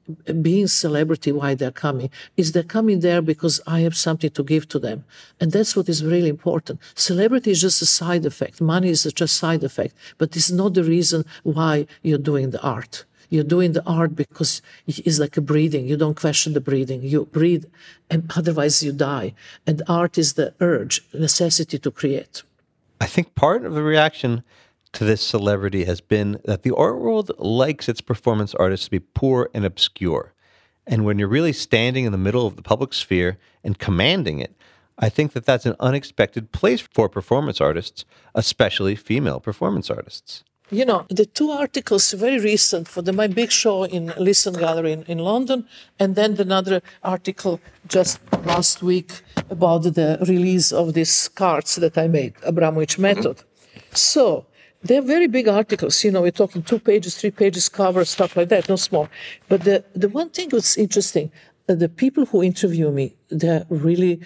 being 0.42 0.68
celebrity 0.68 1.34
why 1.34 1.56
they're 1.56 1.72
coming. 1.72 2.10
Is 2.38 2.54
they're 2.54 2.64
coming 2.64 3.02
there 3.02 3.22
because 3.22 3.60
I 3.68 3.82
have 3.82 3.98
something 3.98 4.30
to 4.30 4.44
give 4.44 4.70
to 4.70 4.80
them. 4.80 5.04
And 5.42 5.52
that's 5.52 5.76
what 5.76 5.90
is 5.90 6.06
really 6.06 6.30
important. 6.30 6.80
Celebrity 6.96 7.52
is 7.52 7.60
just 7.60 7.82
a 7.82 7.86
side 7.86 8.26
effect. 8.26 8.62
Money 8.62 8.90
is 8.90 9.04
just 9.04 9.20
a 9.20 9.28
side 9.28 9.66
effect. 9.66 9.94
But 10.18 10.38
it's 10.38 10.52
not 10.52 10.74
the 10.74 10.86
reason 10.86 11.26
why 11.44 11.86
you're 12.02 12.18
doing 12.18 12.52
the 12.52 12.62
art. 12.62 13.04
You're 13.30 13.44
doing 13.44 13.74
the 13.74 13.84
art 13.86 14.16
because 14.16 14.62
it's 14.88 15.20
like 15.20 15.38
a 15.38 15.42
breathing. 15.42 15.88
You 15.88 15.98
don't 15.98 16.16
question 16.16 16.54
the 16.54 16.62
breathing. 16.62 17.02
You 17.04 17.26
breathe, 17.26 17.66
and 18.10 18.32
otherwise 18.36 18.82
you 18.82 18.92
die. 18.92 19.34
And 19.66 19.82
art 19.88 20.18
is 20.18 20.34
the 20.34 20.54
urge, 20.60 21.02
necessity 21.14 21.78
to 21.80 21.92
create. 21.92 22.44
I 23.02 23.06
think 23.06 23.36
part 23.36 23.66
of 23.66 23.74
the 23.74 23.84
reaction 23.84 24.44
to 24.94 25.04
this 25.04 25.22
celebrity 25.22 25.86
has 25.86 26.02
been 26.02 26.40
that 26.46 26.64
the 26.64 26.76
art 26.76 27.00
world 27.00 27.32
likes 27.38 27.90
its 27.90 28.02
performance 28.02 28.56
artists 28.56 28.86
to 28.86 28.92
be 28.92 29.00
poor 29.00 29.50
and 29.54 29.66
obscure. 29.66 30.34
And 30.88 31.04
when 31.04 31.20
you're 31.20 31.28
really 31.28 31.54
standing 31.54 32.06
in 32.06 32.14
the 32.14 32.18
middle 32.18 32.48
of 32.48 32.56
the 32.56 32.62
public 32.62 32.94
sphere 32.94 33.38
and 33.64 33.78
commanding 33.78 34.40
it, 34.40 34.56
I 34.98 35.10
think 35.10 35.34
that 35.34 35.46
that's 35.46 35.66
an 35.66 35.76
unexpected 35.80 36.52
place 36.52 36.82
for 36.82 37.08
performance 37.08 37.62
artists, 37.62 38.06
especially 38.34 38.96
female 38.96 39.40
performance 39.40 39.92
artists. 39.92 40.44
You 40.70 40.84
know, 40.84 41.06
the 41.10 41.26
two 41.26 41.50
articles, 41.52 42.12
very 42.12 42.40
recent, 42.40 42.90
for 42.90 43.02
the, 43.02 43.14
my 43.14 43.28
big 43.28 43.52
show 43.52 43.86
in 43.86 44.14
Lisson 44.18 44.54
Gallery 44.54 44.92
in, 44.92 45.04
in 45.04 45.20
London, 45.20 45.66
and 45.98 46.16
then 46.16 46.36
another 46.40 46.82
article 47.04 47.62
just 47.88 48.20
last 48.46 48.84
week 48.84 49.22
about 49.50 49.84
the 49.84 50.18
release 50.28 50.74
of 50.74 50.94
these 50.94 51.30
cards 51.30 51.76
that 51.76 51.98
I 51.98 52.08
made, 52.08 52.34
Abramović 52.42 53.00
Method. 53.00 53.38
Mm-hmm. 53.38 53.96
So, 53.96 54.46
they're 54.84 55.02
very 55.02 55.28
big 55.28 55.48
articles. 55.48 56.04
You 56.04 56.12
know, 56.12 56.22
we're 56.22 56.32
talking 56.32 56.64
two 56.64 56.80
pages, 56.80 57.18
three 57.18 57.32
pages 57.32 57.70
cover, 57.70 58.04
stuff 58.04 58.36
like 58.36 58.50
that, 58.50 58.68
no 58.68 58.76
small. 58.76 59.08
But 59.48 59.64
the, 59.64 59.86
the 59.94 60.10
one 60.10 60.30
thing 60.30 60.50
that's 60.50 60.78
interesting, 60.78 61.32
uh, 61.70 61.76
the 61.76 61.90
people 61.90 62.26
who 62.26 62.44
interview 62.44 62.92
me, 62.92 63.16
they're 63.30 63.66
really 63.70 64.20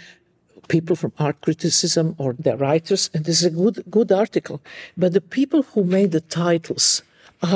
people 0.71 0.95
from 0.95 1.11
art 1.25 1.37
criticism 1.41 2.15
or 2.17 2.29
the 2.45 2.55
writers, 2.63 3.03
and 3.13 3.25
this 3.25 3.37
is 3.41 3.47
a 3.53 3.57
good 3.61 3.77
good 3.97 4.11
article. 4.23 4.57
But 5.01 5.11
the 5.17 5.25
people 5.37 5.61
who 5.69 5.81
made 5.97 6.11
the 6.11 6.25
titles 6.43 6.85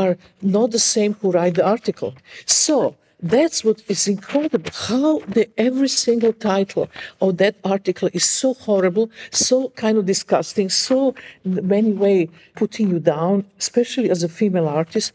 are 0.01 0.13
not 0.41 0.67
the 0.71 0.85
same 0.95 1.11
who 1.19 1.31
write 1.35 1.55
the 1.59 1.65
article. 1.77 2.11
So 2.63 2.75
that's 3.35 3.59
what 3.65 3.77
is 3.93 4.07
incredible. 4.15 4.71
How 4.89 5.11
the 5.35 5.45
every 5.67 5.91
single 6.05 6.33
title 6.33 6.85
of 7.25 7.37
that 7.41 7.55
article 7.75 8.09
is 8.19 8.25
so 8.41 8.49
horrible, 8.65 9.09
so 9.45 9.69
kind 9.83 9.97
of 9.97 10.05
disgusting, 10.13 10.67
so 10.69 11.15
many 11.73 11.93
way 12.03 12.17
putting 12.61 12.89
you 12.93 12.99
down, 12.99 13.45
especially 13.63 14.09
as 14.15 14.21
a 14.23 14.29
female 14.39 14.67
artist. 14.81 15.07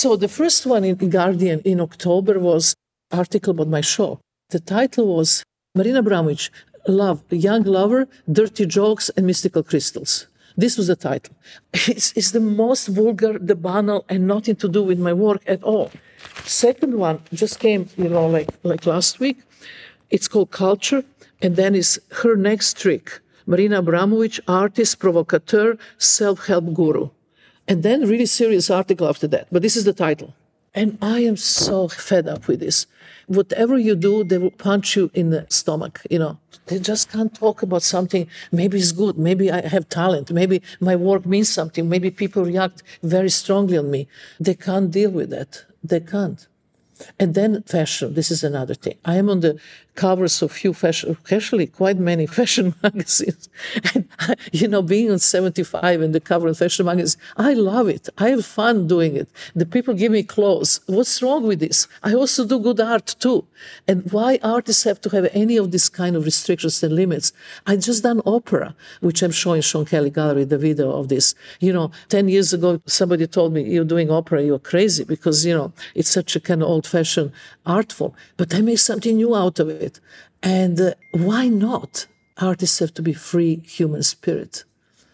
So 0.00 0.08
the 0.16 0.32
first 0.38 0.60
one 0.74 0.84
in 0.84 0.96
Guardian 1.18 1.60
in 1.72 1.78
October 1.88 2.34
was 2.50 2.74
article 3.22 3.52
about 3.54 3.68
my 3.78 3.82
show. 3.94 4.10
The 4.54 4.60
title 4.60 5.06
was 5.16 5.28
Marina 5.74 6.02
Abramović, 6.02 6.50
love, 6.86 7.22
young 7.30 7.62
lover, 7.64 8.08
dirty 8.30 8.66
jokes, 8.66 9.08
and 9.10 9.26
mystical 9.26 9.62
crystals. 9.62 10.26
This 10.56 10.76
was 10.76 10.88
the 10.88 10.96
title. 10.96 11.34
It's, 11.88 12.12
it's, 12.14 12.32
the 12.32 12.40
most 12.40 12.88
vulgar, 12.88 13.38
the 13.38 13.54
banal, 13.54 14.04
and 14.08 14.26
nothing 14.26 14.56
to 14.56 14.68
do 14.68 14.82
with 14.82 14.98
my 14.98 15.12
work 15.12 15.42
at 15.46 15.62
all. 15.62 15.90
Second 16.44 16.98
one 16.98 17.20
just 17.32 17.58
came, 17.58 17.88
you 17.96 18.08
know, 18.08 18.26
like 18.26 18.50
like 18.62 18.86
last 18.86 19.20
week. 19.20 19.38
It's 20.10 20.28
called 20.28 20.50
Culture, 20.50 21.04
and 21.40 21.56
then 21.56 21.74
is 21.74 22.00
her 22.22 22.36
next 22.36 22.78
trick. 22.78 23.20
Marina 23.46 23.82
Abramović, 23.82 24.40
artist, 24.46 24.98
provocateur, 24.98 25.76
self-help 25.98 26.74
guru. 26.74 27.10
And 27.66 27.82
then 27.82 28.08
really 28.08 28.26
serious 28.26 28.70
article 28.70 29.08
after 29.08 29.26
that. 29.28 29.48
But 29.50 29.62
this 29.62 29.76
is 29.76 29.84
the 29.84 29.92
title. 29.92 30.34
And 30.74 30.98
I 31.02 31.20
am 31.20 31.36
so 31.36 31.88
fed 31.88 32.28
up 32.28 32.46
with 32.46 32.60
this. 32.60 32.86
Whatever 33.26 33.78
you 33.78 33.94
do, 33.94 34.24
they 34.24 34.38
will 34.38 34.50
punch 34.50 34.96
you 34.96 35.10
in 35.14 35.30
the 35.30 35.46
stomach, 35.48 36.00
you 36.10 36.18
know. 36.18 36.38
They 36.66 36.78
just 36.78 37.10
can't 37.10 37.34
talk 37.34 37.62
about 37.62 37.82
something. 37.82 38.28
Maybe 38.50 38.78
it's 38.78 38.92
good. 38.92 39.18
Maybe 39.18 39.50
I 39.50 39.66
have 39.66 39.88
talent. 39.88 40.30
Maybe 40.30 40.62
my 40.80 40.96
work 40.96 41.26
means 41.26 41.48
something. 41.48 41.88
Maybe 41.88 42.10
people 42.10 42.44
react 42.44 42.82
very 43.02 43.30
strongly 43.30 43.78
on 43.78 43.90
me. 43.90 44.08
They 44.38 44.54
can't 44.54 44.90
deal 44.90 45.10
with 45.10 45.30
that. 45.30 45.64
They 45.82 46.00
can't. 46.00 46.46
And 47.18 47.34
then 47.34 47.62
fashion. 47.62 48.14
This 48.14 48.30
is 48.30 48.44
another 48.44 48.74
thing. 48.74 48.96
I 49.04 49.16
am 49.16 49.28
on 49.28 49.40
the 49.40 49.58
covers 49.94 50.40
of 50.40 50.50
few 50.52 50.72
fashion, 50.72 51.16
actually 51.30 51.66
quite 51.66 51.98
many 51.98 52.26
fashion 52.38 52.74
magazines. 52.82 53.48
And, 53.94 54.08
you 54.52 54.68
know, 54.68 54.82
being 54.82 55.10
on 55.10 55.18
75 55.18 56.00
and 56.00 56.14
the 56.14 56.20
cover 56.20 56.48
of 56.48 56.58
fashion 56.58 56.86
magazines, 56.86 57.16
I 57.36 57.52
love 57.54 57.88
it. 57.88 58.08
I 58.18 58.30
have 58.30 58.46
fun 58.46 58.88
doing 58.88 59.16
it. 59.16 59.28
The 59.54 59.66
people 59.66 59.94
give 59.94 60.12
me 60.12 60.22
clothes. 60.22 60.80
What's 60.86 61.22
wrong 61.22 61.46
with 61.46 61.60
this? 61.60 61.88
I 62.02 62.14
also 62.14 62.46
do 62.46 62.58
good 62.58 62.80
art 62.80 63.16
too. 63.18 63.44
And 63.86 64.10
why 64.10 64.38
artists 64.42 64.84
have 64.84 65.00
to 65.02 65.10
have 65.10 65.28
any 65.32 65.56
of 65.56 65.70
this 65.70 65.88
kind 65.88 66.16
of 66.16 66.24
restrictions 66.24 66.82
and 66.82 66.94
limits? 66.94 67.32
I 67.66 67.76
just 67.76 68.02
done 68.02 68.22
opera, 68.24 68.74
which 69.00 69.22
I'm 69.22 69.30
showing 69.30 69.60
Sean 69.60 69.84
Kelly 69.84 70.10
Gallery, 70.10 70.44
the 70.44 70.58
video 70.58 70.90
of 70.92 71.08
this. 71.08 71.34
You 71.60 71.72
know, 71.72 71.90
10 72.08 72.28
years 72.28 72.52
ago, 72.52 72.80
somebody 72.86 73.26
told 73.26 73.52
me, 73.52 73.62
you're 73.62 73.84
doing 73.84 74.10
opera, 74.10 74.42
you're 74.42 74.58
crazy 74.58 75.04
because, 75.04 75.44
you 75.44 75.54
know, 75.54 75.72
it's 75.94 76.08
such 76.08 76.34
a 76.34 76.40
kind 76.40 76.62
of 76.62 76.68
old 76.68 76.86
fashioned 76.92 77.32
art 77.76 77.90
form. 77.98 78.12
But 78.38 78.48
I 78.56 78.60
make 78.68 78.78
something 78.90 79.16
new 79.16 79.32
out 79.42 79.58
of 79.58 79.68
it 79.68 79.82
it. 79.82 80.00
And 80.42 80.80
uh, 80.80 80.94
why 81.12 81.48
not? 81.48 82.06
Artists 82.38 82.78
have 82.78 82.94
to 82.94 83.02
be 83.02 83.12
free 83.12 83.62
human 83.64 84.02
spirit. 84.02 84.64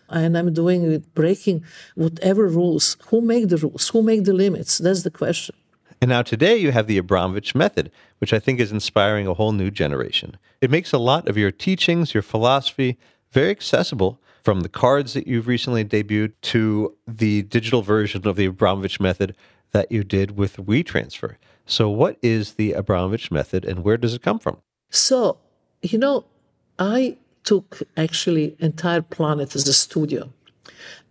And 0.09 0.39
I'm 0.39 0.53
doing 0.55 0.91
it, 0.91 1.15
breaking 1.15 1.65
whatever 1.95 2.47
rules. 2.47 2.97
Who 3.09 3.21
make 3.21 3.49
the 3.49 3.59
rules? 3.59 3.89
Who 3.89 4.03
make 4.03 4.25
the 4.25 4.33
limits? 4.33 4.79
That's 4.79 5.03
the 5.03 5.11
question. 5.11 5.55
And 6.01 6.09
now 6.11 6.23
today 6.23 6.57
you 6.57 6.71
have 6.71 6.87
the 6.87 7.01
Abramović 7.01 7.55
method, 7.55 7.91
which 8.21 8.33
I 8.33 8.39
think 8.39 8.61
is 8.61 8.73
inspiring 8.73 9.27
a 9.27 9.35
whole 9.35 9.53
new 9.53 9.71
generation. 9.71 10.39
It 10.61 10.71
makes 10.71 10.93
a 10.93 10.99
lot 10.99 11.29
of 11.29 11.37
your 11.37 11.51
teachings, 11.51 12.15
your 12.15 12.23
philosophy, 12.23 12.97
very 13.33 13.51
accessible 13.51 14.21
from 14.45 14.61
the 14.61 14.69
cards 14.69 15.13
that 15.13 15.27
you've 15.27 15.49
recently 15.49 15.85
debuted 15.85 16.33
to 16.41 16.95
the 17.07 17.43
digital 17.43 17.83
version 17.83 18.27
of 18.27 18.37
the 18.37 18.49
Abramović 18.49 19.01
method 19.01 19.35
that 19.73 19.93
you 19.93 20.05
did 20.05 20.39
with 20.39 20.57
WeTransfer. 20.57 21.35
So, 21.69 21.91
what 21.91 22.17
is 22.23 22.55
the 22.55 22.73
Abramović 22.73 23.31
method 23.31 23.65
and 23.67 23.85
where 23.85 23.99
does 23.99 24.15
it 24.15 24.23
come 24.23 24.39
from? 24.39 24.57
So, 24.91 25.37
you 25.83 25.99
know, 25.99 26.25
I 26.79 27.19
took 27.45 27.83
actually 27.95 28.57
entire 28.59 29.03
planet 29.03 29.55
as 29.55 29.69
a 29.69 29.75
studio 29.75 30.31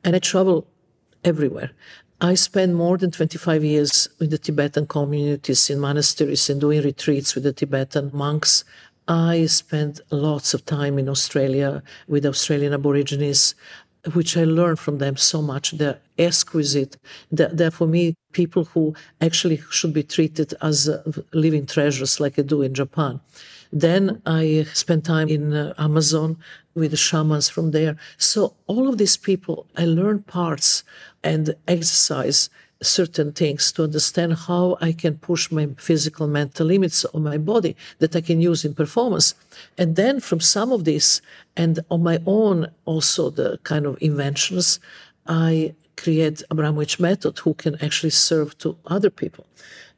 and 0.04 0.16
I 0.16 0.20
travel 0.20 0.68
everywhere. 1.24 1.72
I 2.20 2.34
spent 2.34 2.74
more 2.74 2.98
than 2.98 3.12
25 3.12 3.64
years 3.64 4.10
with 4.18 4.32
the 4.32 4.40
Tibetan 4.40 4.88
communities 4.88 5.70
in 5.70 5.80
monasteries 5.80 6.50
and 6.50 6.60
doing 6.60 6.82
retreats 6.82 7.36
with 7.36 7.44
the 7.44 7.54
Tibetan 7.54 8.10
monks. 8.12 8.64
I 9.08 9.46
spent 9.46 10.02
lots 10.10 10.56
of 10.56 10.66
time 10.66 10.98
in 10.98 11.08
Australia 11.08 11.84
with 12.08 12.26
Australian 12.26 12.74
Aborigines 12.74 13.54
which 14.14 14.38
I 14.38 14.44
learned 14.44 14.80
from 14.80 14.98
them 14.98 15.18
so 15.18 15.42
much. 15.42 15.72
They're 15.72 16.00
exquisite. 16.18 16.98
They're, 17.32 17.50
they're, 17.50 17.72
for 17.72 17.88
me 17.88 18.16
people 18.32 18.66
who 18.66 18.96
actually 19.22 19.62
should 19.72 19.94
be 19.94 20.04
treated 20.04 20.54
as 20.62 20.88
uh, 20.88 21.02
living 21.34 21.66
treasures, 21.66 22.20
like 22.20 22.38
I 22.40 22.44
do 22.44 22.62
in 22.62 22.74
Japan. 22.74 23.20
Then 23.72 24.22
I 24.26 24.66
spent 24.74 25.06
time 25.06 25.28
in 25.28 25.54
uh, 25.54 25.74
Amazon 25.78 26.38
with 26.74 26.98
shamans 26.98 27.50
from 27.50 27.72
there. 27.72 27.98
So 28.18 28.54
all 28.68 28.88
of 28.88 28.98
these 28.98 29.18
people, 29.18 29.68
I 29.76 29.86
learned 29.86 30.28
parts 30.28 30.84
and 31.24 31.56
exercise 31.68 32.50
certain 32.82 33.32
things 33.32 33.72
to 33.74 33.84
understand 33.84 34.34
how 34.34 34.78
I 34.82 34.92
can 34.92 35.18
push 35.18 35.52
my 35.52 35.70
physical, 35.78 36.28
mental 36.28 36.68
limits 36.68 37.06
on 37.06 37.24
my 37.24 37.38
body 37.38 37.76
that 38.00 38.16
I 38.16 38.22
can 38.22 38.40
use 38.42 38.64
in 38.66 38.76
performance. 38.76 39.34
And 39.78 39.96
then 39.96 40.20
from 40.20 40.40
some 40.40 40.72
of 40.72 40.86
this, 40.86 41.22
and 41.56 41.80
on 41.90 42.04
my 42.04 42.20
own, 42.26 42.68
also 42.86 43.30
the 43.30 43.60
kind 43.64 43.86
of 43.86 43.98
inventions, 44.02 44.80
I 45.26 45.76
create 45.96 46.44
Abramović 46.52 47.00
method 47.00 47.40
who 47.40 47.54
can 47.56 47.76
actually 47.84 48.12
serve 48.12 48.58
to 48.60 48.78
other 48.86 49.10
people. 49.10 49.46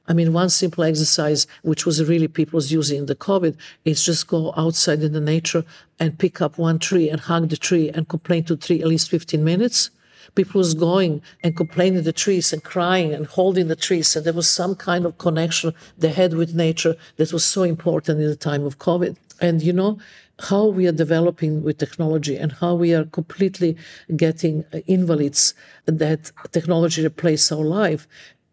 I 0.08 0.14
mean, 0.14 0.34
one 0.34 0.50
simple 0.50 0.84
exercise, 0.84 1.46
which 1.62 1.86
was 1.86 2.04
really 2.04 2.28
people's 2.28 2.72
using 2.72 3.06
the 3.06 3.16
COVID, 3.16 3.56
is 3.86 4.04
just 4.04 4.28
go 4.28 4.54
outside 4.58 5.04
in 5.04 5.14
the 5.14 5.22
nature 5.22 5.64
and 6.00 6.18
pick 6.18 6.42
up 6.42 6.58
one 6.58 6.80
tree 6.80 7.10
and 7.10 7.20
hug 7.20 7.50
the 7.50 7.58
tree 7.58 7.90
and 7.90 8.08
complain 8.08 8.44
to 8.46 8.58
tree 8.58 8.82
at 8.82 8.88
least 8.88 9.10
15 9.10 9.44
minutes 9.44 9.92
People 10.36 10.60
was 10.60 10.74
going 10.74 11.22
and 11.44 11.56
complaining 11.56 12.04
the 12.04 12.14
trees 12.14 12.54
and 12.54 12.64
crying 12.64 13.14
and 13.14 13.26
holding 13.26 13.68
the 13.68 13.76
trees. 13.76 14.16
And 14.16 14.26
there 14.26 14.34
was 14.34 14.48
some 14.48 14.76
kind 14.76 15.06
of 15.06 15.18
connection 15.18 15.74
they 15.98 16.10
had 16.10 16.34
with 16.34 16.56
nature 16.56 16.96
that 17.18 17.34
was 17.34 17.46
so 17.46 17.64
important 17.64 18.22
in 18.22 18.28
the 18.28 18.36
time 18.36 18.66
of 18.66 18.80
COVID. 18.80 19.18
And 19.42 19.62
you 19.62 19.74
know, 19.74 20.00
how 20.40 20.66
we 20.68 20.88
are 20.88 20.94
developing 20.94 21.64
with 21.64 21.78
technology 21.78 22.38
and 22.38 22.52
how 22.54 22.76
we 22.76 22.94
are 22.94 23.06
completely 23.06 23.76
getting 24.16 24.64
invalids 24.88 25.54
that 25.86 26.32
technology 26.52 27.06
replace 27.06 27.52
our 27.52 27.64
life 27.64 28.08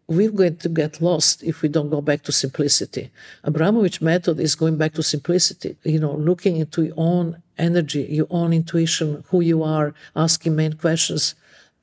we're 0.07 0.31
going 0.31 0.55
to 0.55 0.69
get 0.69 1.01
lost 1.01 1.43
if 1.43 1.61
we 1.61 1.67
don't 1.67 1.89
go 1.89 2.01
back 2.01 2.23
to 2.23 2.31
simplicity. 2.31 3.11
Abramović 3.43 4.01
method 4.01 4.39
is 4.39 4.55
going 4.55 4.77
back 4.77 4.93
to 4.93 5.03
simplicity, 5.03 5.75
you 5.83 5.99
know, 5.99 6.13
looking 6.13 6.57
into 6.57 6.83
your 6.83 6.93
own 6.97 7.41
energy, 7.57 8.07
your 8.09 8.27
own 8.29 8.53
intuition, 8.53 9.23
who 9.27 9.41
you 9.41 9.63
are, 9.63 9.93
asking 10.15 10.55
main 10.55 10.73
questions. 10.73 11.35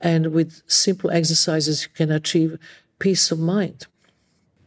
And 0.05 0.33
with 0.33 0.63
simple 0.67 1.11
exercises, 1.11 1.85
you 1.85 1.89
can 1.95 2.13
achieve 2.13 2.59
peace 2.99 3.31
of 3.33 3.39
mind. 3.39 3.87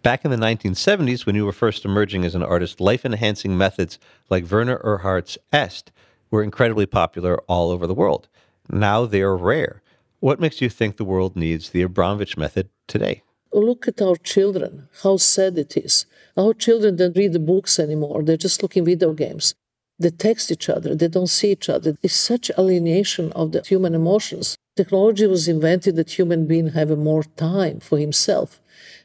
Back 0.01 0.25
in 0.25 0.31
the 0.31 0.37
1970s, 0.37 1.27
when 1.27 1.35
you 1.35 1.45
were 1.45 1.53
first 1.53 1.85
emerging 1.85 2.25
as 2.25 2.33
an 2.33 2.41
artist, 2.41 2.81
life 2.81 3.05
enhancing 3.05 3.55
methods 3.55 3.99
like 4.31 4.49
Werner 4.49 4.81
Erhard's 4.83 5.37
EST 5.53 5.91
were 6.31 6.41
incredibly 6.41 6.87
popular 6.87 7.37
all 7.47 7.69
over 7.69 7.85
the 7.85 7.93
world. 7.93 8.27
Now 8.67 9.05
they 9.05 9.21
are 9.21 9.37
rare. 9.37 9.83
What 10.19 10.39
makes 10.39 10.59
you 10.59 10.69
think 10.69 10.97
the 10.97 11.05
world 11.05 11.35
needs 11.35 11.69
the 11.69 11.85
Abramović 11.85 12.35
method 12.35 12.69
today? 12.87 13.21
Look 13.53 13.87
at 13.87 14.01
our 14.01 14.15
children, 14.15 14.89
how 15.03 15.17
sad 15.17 15.57
it 15.59 15.77
is. 15.77 16.07
Our 16.35 16.55
children 16.55 16.95
don't 16.95 17.15
read 17.15 17.33
the 17.33 17.39
books 17.39 17.77
anymore, 17.79 18.23
they're 18.23 18.37
just 18.37 18.63
looking 18.63 18.85
video 18.85 19.13
games. 19.13 19.53
They 19.99 20.09
text 20.09 20.51
each 20.51 20.67
other, 20.67 20.95
they 20.95 21.07
don't 21.07 21.27
see 21.27 21.51
each 21.51 21.69
other. 21.69 21.95
It's 22.01 22.15
such 22.15 22.49
alienation 22.57 23.31
of 23.33 23.51
the 23.51 23.61
human 23.61 23.93
emotions. 23.93 24.57
Technology 24.77 25.25
was 25.25 25.47
invented 25.47 25.95
that 25.95 26.17
human 26.17 26.45
being 26.45 26.69
have 26.69 26.95
more 26.97 27.23
time 27.35 27.79
for 27.79 27.97
himself. 27.97 28.61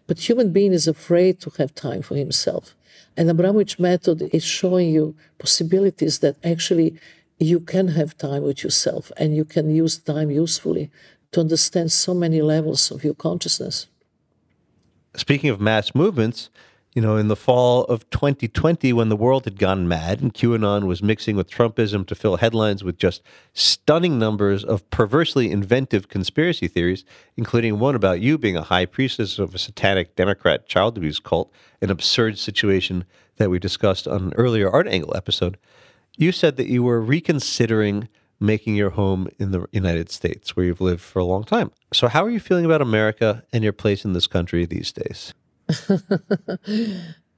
But 0.06 0.28
human 0.28 0.52
being 0.52 0.74
is 0.74 0.86
afraid 0.86 1.40
to 1.40 1.50
have 1.56 1.74
time 1.74 2.02
for 2.02 2.14
himself. 2.14 2.74
And 3.16 3.30
Abramović 3.30 3.78
method 3.78 4.28
is 4.34 4.44
showing 4.44 4.90
you 4.90 5.14
possibilities 5.38 6.18
that 6.18 6.36
actually 6.44 6.96
you 7.38 7.58
can 7.58 7.88
have 7.88 8.18
time 8.18 8.42
with 8.42 8.62
yourself 8.62 9.10
and 9.16 9.34
you 9.34 9.44
can 9.44 9.74
use 9.74 9.96
time 9.96 10.30
usefully 10.30 10.90
to 11.32 11.40
understand 11.40 11.90
so 11.90 12.12
many 12.12 12.42
levels 12.42 12.90
of 12.90 13.02
your 13.02 13.14
consciousness. 13.14 13.86
Speaking 15.16 15.50
of 15.50 15.60
mass 15.60 15.94
movements, 15.94 16.50
you 16.94 17.00
know, 17.00 17.16
in 17.16 17.28
the 17.28 17.36
fall 17.36 17.84
of 17.84 18.08
2020, 18.10 18.92
when 18.92 19.08
the 19.08 19.16
world 19.16 19.44
had 19.44 19.58
gone 19.58 19.88
mad 19.88 20.20
and 20.20 20.34
QAnon 20.34 20.86
was 20.86 21.02
mixing 21.02 21.36
with 21.36 21.50
Trumpism 21.50 22.06
to 22.06 22.14
fill 22.14 22.36
headlines 22.36 22.84
with 22.84 22.98
just 22.98 23.22
stunning 23.54 24.18
numbers 24.18 24.62
of 24.62 24.88
perversely 24.90 25.50
inventive 25.50 26.08
conspiracy 26.08 26.68
theories, 26.68 27.04
including 27.34 27.78
one 27.78 27.94
about 27.94 28.20
you 28.20 28.36
being 28.36 28.56
a 28.56 28.62
high 28.62 28.84
priestess 28.84 29.38
of 29.38 29.54
a 29.54 29.58
satanic 29.58 30.14
Democrat 30.16 30.66
child 30.66 30.98
abuse 30.98 31.18
cult, 31.18 31.50
an 31.80 31.90
absurd 31.90 32.38
situation 32.38 33.04
that 33.36 33.48
we 33.48 33.58
discussed 33.58 34.06
on 34.06 34.24
an 34.24 34.32
earlier 34.36 34.70
Art 34.70 34.86
Angle 34.86 35.16
episode, 35.16 35.56
you 36.18 36.30
said 36.30 36.56
that 36.58 36.68
you 36.68 36.82
were 36.82 37.00
reconsidering 37.00 38.08
making 38.38 38.74
your 38.74 38.90
home 38.90 39.28
in 39.38 39.52
the 39.52 39.66
United 39.72 40.10
States, 40.10 40.54
where 40.54 40.66
you've 40.66 40.80
lived 40.80 41.00
for 41.00 41.20
a 41.20 41.24
long 41.24 41.44
time. 41.44 41.70
So, 41.94 42.08
how 42.08 42.24
are 42.24 42.30
you 42.30 42.40
feeling 42.40 42.66
about 42.66 42.82
America 42.82 43.44
and 43.52 43.64
your 43.64 43.72
place 43.72 44.04
in 44.04 44.12
this 44.12 44.26
country 44.26 44.66
these 44.66 44.92
days? 44.92 45.32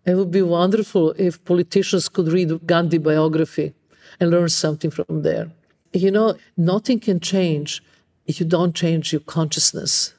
it 0.05 0.15
would 0.15 0.31
be 0.31 0.43
wonderful 0.43 1.15
if 1.19 1.45
politicians 1.45 2.09
could 2.09 2.29
read 2.29 2.67
Gandhi 2.67 2.99
biography 2.99 3.75
and 4.21 4.31
learn 4.31 4.49
something 4.49 4.91
from 4.91 5.23
there. 5.23 5.51
You 5.93 6.11
know, 6.11 6.37
nothing 6.57 7.01
can 7.01 7.21
change 7.21 7.83
if 8.27 8.41
you 8.41 8.47
don't 8.47 8.75
change 8.75 9.13
your 9.13 9.21
consciousness. 9.21 10.15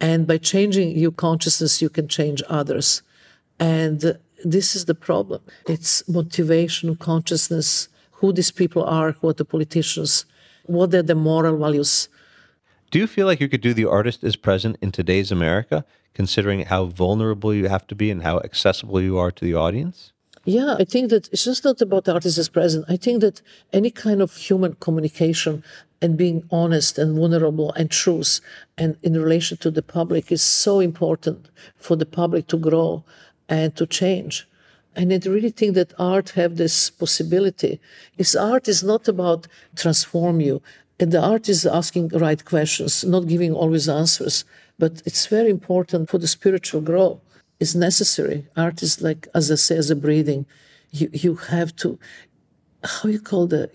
And 0.00 0.26
by 0.26 0.38
changing 0.38 0.96
your 0.96 1.12
consciousness, 1.12 1.82
you 1.82 1.88
can 1.88 2.08
change 2.08 2.42
others. 2.48 3.02
And 3.58 4.18
this 4.44 4.76
is 4.76 4.84
the 4.84 4.94
problem. 4.94 5.40
It's 5.66 6.08
motivation, 6.08 6.96
consciousness, 6.96 7.88
who 8.12 8.32
these 8.32 8.50
people 8.50 8.84
are, 8.84 9.12
who 9.12 9.28
are 9.28 9.32
the 9.32 9.44
politicians, 9.44 10.24
what 10.66 10.94
are 10.94 11.02
the 11.02 11.14
moral 11.14 11.56
values. 11.56 12.08
Do 12.90 12.98
you 12.98 13.06
feel 13.06 13.26
like 13.26 13.40
you 13.40 13.50
could 13.50 13.60
do 13.60 13.74
the 13.74 13.84
artist 13.84 14.24
is 14.24 14.36
present 14.36 14.78
in 14.80 14.92
today's 14.92 15.30
America, 15.30 15.84
considering 16.14 16.60
how 16.64 16.86
vulnerable 16.86 17.52
you 17.52 17.68
have 17.68 17.86
to 17.88 17.94
be 17.94 18.10
and 18.10 18.22
how 18.22 18.38
accessible 18.40 19.00
you 19.00 19.18
are 19.18 19.30
to 19.30 19.44
the 19.44 19.54
audience? 19.54 20.12
Yeah, 20.46 20.76
I 20.78 20.84
think 20.84 21.10
that 21.10 21.28
it's 21.30 21.44
just 21.44 21.64
not 21.64 21.82
about 21.82 22.04
the 22.04 22.14
artist 22.14 22.38
is 22.38 22.48
present. 22.48 22.86
I 22.88 22.96
think 22.96 23.20
that 23.20 23.42
any 23.74 23.90
kind 23.90 24.22
of 24.22 24.34
human 24.34 24.74
communication 24.80 25.62
and 26.00 26.16
being 26.16 26.44
honest 26.50 26.96
and 26.96 27.14
vulnerable 27.14 27.72
and 27.74 27.90
truth 27.90 28.40
and 28.78 28.96
in 29.02 29.20
relation 29.20 29.58
to 29.58 29.70
the 29.70 29.82
public 29.82 30.32
is 30.32 30.42
so 30.42 30.80
important 30.80 31.50
for 31.76 31.94
the 31.94 32.06
public 32.06 32.46
to 32.46 32.56
grow 32.56 33.04
and 33.50 33.76
to 33.76 33.86
change. 33.86 34.48
And 34.96 35.12
I 35.12 35.18
really 35.28 35.50
think 35.50 35.74
that 35.74 35.92
art 35.98 36.30
have 36.30 36.56
this 36.56 36.88
possibility. 36.88 37.80
Is 38.16 38.34
art 38.34 38.66
is 38.66 38.82
not 38.82 39.08
about 39.08 39.46
transform 39.76 40.40
you. 40.40 40.62
And 41.00 41.12
the 41.12 41.22
art 41.22 41.48
is 41.48 41.64
asking 41.64 42.08
right 42.08 42.44
questions, 42.44 43.04
not 43.04 43.28
giving 43.28 43.52
always 43.54 43.88
answers. 43.88 44.44
But 44.78 45.02
it's 45.04 45.26
very 45.26 45.50
important 45.50 46.10
for 46.10 46.18
the 46.18 46.28
spiritual 46.28 46.80
growth. 46.80 47.20
It's 47.60 47.74
necessary. 47.74 48.46
Art 48.56 48.82
is 48.82 49.00
like, 49.02 49.28
as 49.34 49.50
I 49.50 49.56
say, 49.56 49.76
as 49.76 49.90
a 49.90 49.96
breathing. 49.96 50.46
You 50.90 51.10
you 51.12 51.34
have 51.34 51.74
to, 51.76 51.98
how 52.82 53.08
you 53.08 53.20
call 53.20 53.46
the 53.46 53.70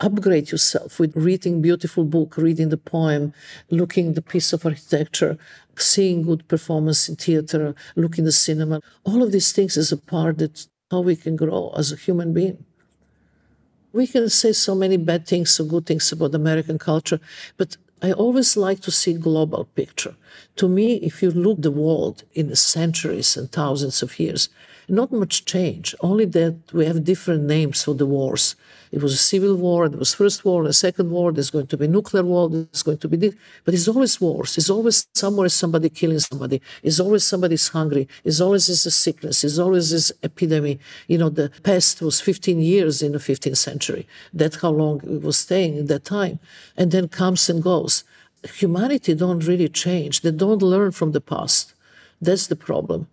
upgrade 0.00 0.50
yourself 0.50 0.98
with 1.00 1.16
reading 1.16 1.62
beautiful 1.62 2.04
book, 2.04 2.36
reading 2.36 2.68
the 2.68 2.76
poem, 2.76 3.32
looking 3.70 4.12
the 4.12 4.22
piece 4.22 4.52
of 4.52 4.66
architecture, 4.66 5.38
seeing 5.76 6.22
good 6.22 6.46
performance 6.48 7.08
in 7.08 7.16
theater, 7.16 7.74
looking 7.94 8.24
the 8.24 8.32
cinema. 8.32 8.80
All 9.04 9.22
of 9.22 9.32
these 9.32 9.52
things 9.52 9.76
is 9.76 9.92
a 9.92 9.96
part 9.96 10.38
that 10.38 10.66
how 10.90 11.00
we 11.00 11.16
can 11.16 11.36
grow 11.36 11.72
as 11.76 11.92
a 11.92 11.96
human 11.96 12.32
being. 12.32 12.64
We 13.96 14.06
can 14.06 14.28
say 14.28 14.52
so 14.52 14.74
many 14.74 14.98
bad 14.98 15.26
things 15.26 15.52
so 15.52 15.64
good 15.64 15.86
things 15.86 16.12
about 16.12 16.34
American 16.34 16.78
culture, 16.78 17.18
but 17.56 17.78
I 18.02 18.12
always 18.12 18.54
like 18.54 18.80
to 18.80 18.90
see 18.90 19.14
global 19.14 19.64
picture. 19.74 20.14
To 20.56 20.68
me, 20.68 20.96
if 20.96 21.22
you 21.22 21.30
look 21.30 21.62
the 21.62 21.70
world 21.70 22.22
in 22.34 22.48
the 22.48 22.56
centuries 22.56 23.38
and 23.38 23.50
thousands 23.50 24.02
of 24.02 24.20
years, 24.20 24.50
not 24.88 25.12
much 25.12 25.44
change, 25.44 25.94
only 26.00 26.24
that 26.26 26.56
we 26.72 26.86
have 26.86 27.04
different 27.04 27.44
names 27.44 27.82
for 27.84 27.94
the 27.94 28.06
wars. 28.06 28.54
It 28.92 29.02
was 29.02 29.14
a 29.14 29.18
civil 29.18 29.56
war, 29.56 29.86
It 29.86 29.98
was 29.98 30.14
first 30.14 30.44
war, 30.44 30.64
a 30.64 30.72
second 30.72 31.10
war, 31.10 31.32
there's 31.32 31.50
going 31.50 31.66
to 31.66 31.76
be 31.76 31.88
nuclear 31.88 32.22
war, 32.22 32.48
there's 32.48 32.82
going 32.82 32.98
to 32.98 33.08
be 33.08 33.16
this. 33.16 33.34
But 33.64 33.74
it's 33.74 33.88
always 33.88 34.20
wars. 34.20 34.56
It's 34.56 34.70
always 34.70 35.06
somewhere 35.14 35.48
somebody 35.48 35.88
killing 35.88 36.20
somebody. 36.20 36.62
It's 36.82 37.00
always 37.00 37.26
somebody's 37.26 37.68
hungry. 37.68 38.08
It's 38.24 38.40
always 38.40 38.68
this 38.68 38.94
sickness. 38.94 39.42
It's 39.42 39.58
always 39.58 39.90
this 39.90 40.12
epidemic. 40.22 40.78
You 41.08 41.18
know, 41.18 41.28
the 41.28 41.50
pest 41.62 42.00
was 42.00 42.20
15 42.20 42.60
years 42.60 43.02
in 43.02 43.12
the 43.12 43.18
15th 43.18 43.56
century. 43.56 44.06
That's 44.32 44.60
how 44.60 44.70
long 44.70 45.00
it 45.02 45.22
was 45.22 45.36
staying 45.36 45.76
in 45.76 45.86
that 45.86 46.04
time. 46.04 46.38
And 46.76 46.92
then 46.92 47.08
comes 47.08 47.50
and 47.50 47.62
goes. 47.62 48.04
Humanity 48.44 49.14
don't 49.14 49.46
really 49.46 49.68
change. 49.68 50.20
They 50.20 50.30
don't 50.30 50.62
learn 50.62 50.92
from 50.92 51.10
the 51.10 51.20
past. 51.20 51.74
That's 52.20 52.46
the 52.46 52.56
problem. 52.56 53.08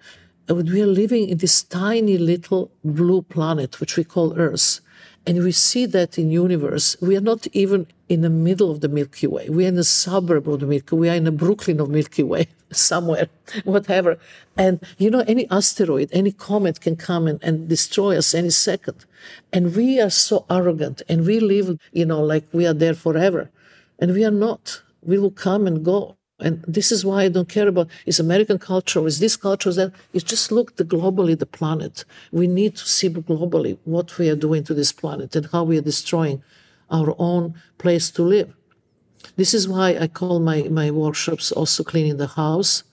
We 0.48 0.82
are 0.82 0.88
living 0.88 1.30
in 1.30 1.38
this 1.38 1.64
tiny 1.64 2.18
little 2.18 2.72
blue 2.84 3.22
planet, 3.22 3.80
which 3.80 3.96
we 3.98 4.04
call 4.04 4.38
Earth 4.38 4.82
and 5.26 5.44
we 5.44 5.52
see 5.52 5.86
that 5.86 6.18
in 6.18 6.32
universe. 6.32 6.98
We 7.02 7.16
are 7.16 7.22
not 7.22 7.48
even 7.54 7.88
in 8.10 8.22
the 8.22 8.30
middle 8.30 8.70
of 8.72 8.82
the 8.82 8.90
Milky 8.90 9.28
Way. 9.28 9.50
We 9.50 9.66
are 9.66 9.70
in 9.70 9.78
a 9.78 9.84
suburb 9.84 10.50
of 10.50 10.60
the 10.60 10.66
Milky 10.66 10.96
Way. 10.96 11.00
We 11.00 11.10
are 11.10 11.16
in 11.16 11.24
the 11.24 11.32
Brooklyn 11.32 11.80
of 11.80 11.90
Milky 11.90 12.24
Way, 12.24 12.48
somewhere, 12.72 13.30
whatever. 13.64 14.18
And 14.58 14.82
you 14.98 15.10
know, 15.10 15.24
any 15.28 15.50
asteroid, 15.50 16.10
any 16.12 16.32
comet 16.32 16.82
can 16.82 16.98
come 16.98 17.28
and, 17.28 17.42
and 17.42 17.70
destroy 17.70 18.18
us 18.18 18.34
any 18.34 18.50
second. 18.50 19.06
And 19.54 19.76
we 19.76 20.02
are 20.02 20.10
so 20.10 20.46
arrogant 20.50 21.02
and 21.08 21.26
we 21.26 21.40
live, 21.40 21.80
you 21.94 22.06
know, 22.06 22.22
like 22.22 22.46
we 22.52 22.68
are 22.68 22.74
there 22.74 22.94
forever. 22.94 23.50
And 24.00 24.14
we 24.14 24.26
are 24.26 24.32
not. 24.32 24.82
We 25.02 25.18
will 25.18 25.32
come 25.32 25.68
and 25.68 25.86
go. 25.86 26.18
And 26.44 26.62
this 26.68 26.92
is 26.92 27.06
why 27.06 27.24
I 27.24 27.30
don't 27.30 27.48
care 27.48 27.70
about 27.70 27.88
is 28.06 28.20
American 28.20 28.60
culture 28.60 29.08
is 29.08 29.20
this 29.20 29.38
culture 29.38 29.70
is 29.70 29.78
that. 29.78 29.94
It's 30.12 30.26
just 30.26 30.52
look 30.52 30.76
the 30.76 30.84
globally 30.84 31.40
the 31.40 31.46
planet. 31.46 32.04
We 32.34 32.48
need 32.48 32.76
to 32.76 32.86
see 32.86 33.10
globally 33.10 33.78
what 33.86 34.18
we 34.18 34.30
are 34.30 34.36
doing 34.36 34.66
to 34.66 34.74
this 34.74 34.92
planet 34.92 35.34
and 35.38 35.48
how 35.54 35.64
we 35.64 35.78
are 35.78 35.90
destroying 35.94 36.44
our 36.92 37.16
own 37.18 37.56
place 37.78 38.12
to 38.12 38.24
live. 38.24 38.54
This 39.38 39.54
is 39.54 39.70
why 39.70 39.98
I 39.98 40.08
call 40.08 40.42
my, 40.42 40.64
my 40.64 40.92
workshops 40.92 41.50
also 41.54 41.82
cleaning 41.82 42.18
the 42.18 42.28
house. 42.28 42.84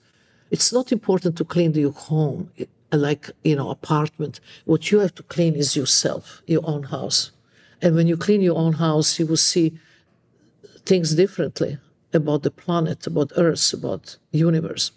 It's 0.49 0.71
not 0.71 0.93
important 0.93 1.35
to 1.37 1.43
clean 1.43 1.73
your 1.73 1.91
home, 1.91 2.51
like 2.93 3.31
you 3.43 3.57
know, 3.57 3.69
apartment. 3.69 4.39
What 4.63 4.91
you 4.91 4.99
have 4.99 5.13
to 5.15 5.23
clean 5.23 5.55
is 5.55 5.75
yourself, 5.75 6.41
your 6.47 6.61
own 6.63 6.83
house. 6.83 7.31
And 7.81 7.95
when 7.95 8.07
you 8.07 8.15
clean 8.15 8.41
your 8.41 8.57
own 8.57 8.73
house, 8.73 9.19
you 9.19 9.27
will 9.27 9.43
see 9.51 9.77
things 10.85 11.15
differently 11.15 11.77
about 12.13 12.43
the 12.43 12.51
planet, 12.51 13.07
about 13.07 13.31
Earth, 13.35 13.73
about 13.73 14.17
universe. 14.31 14.91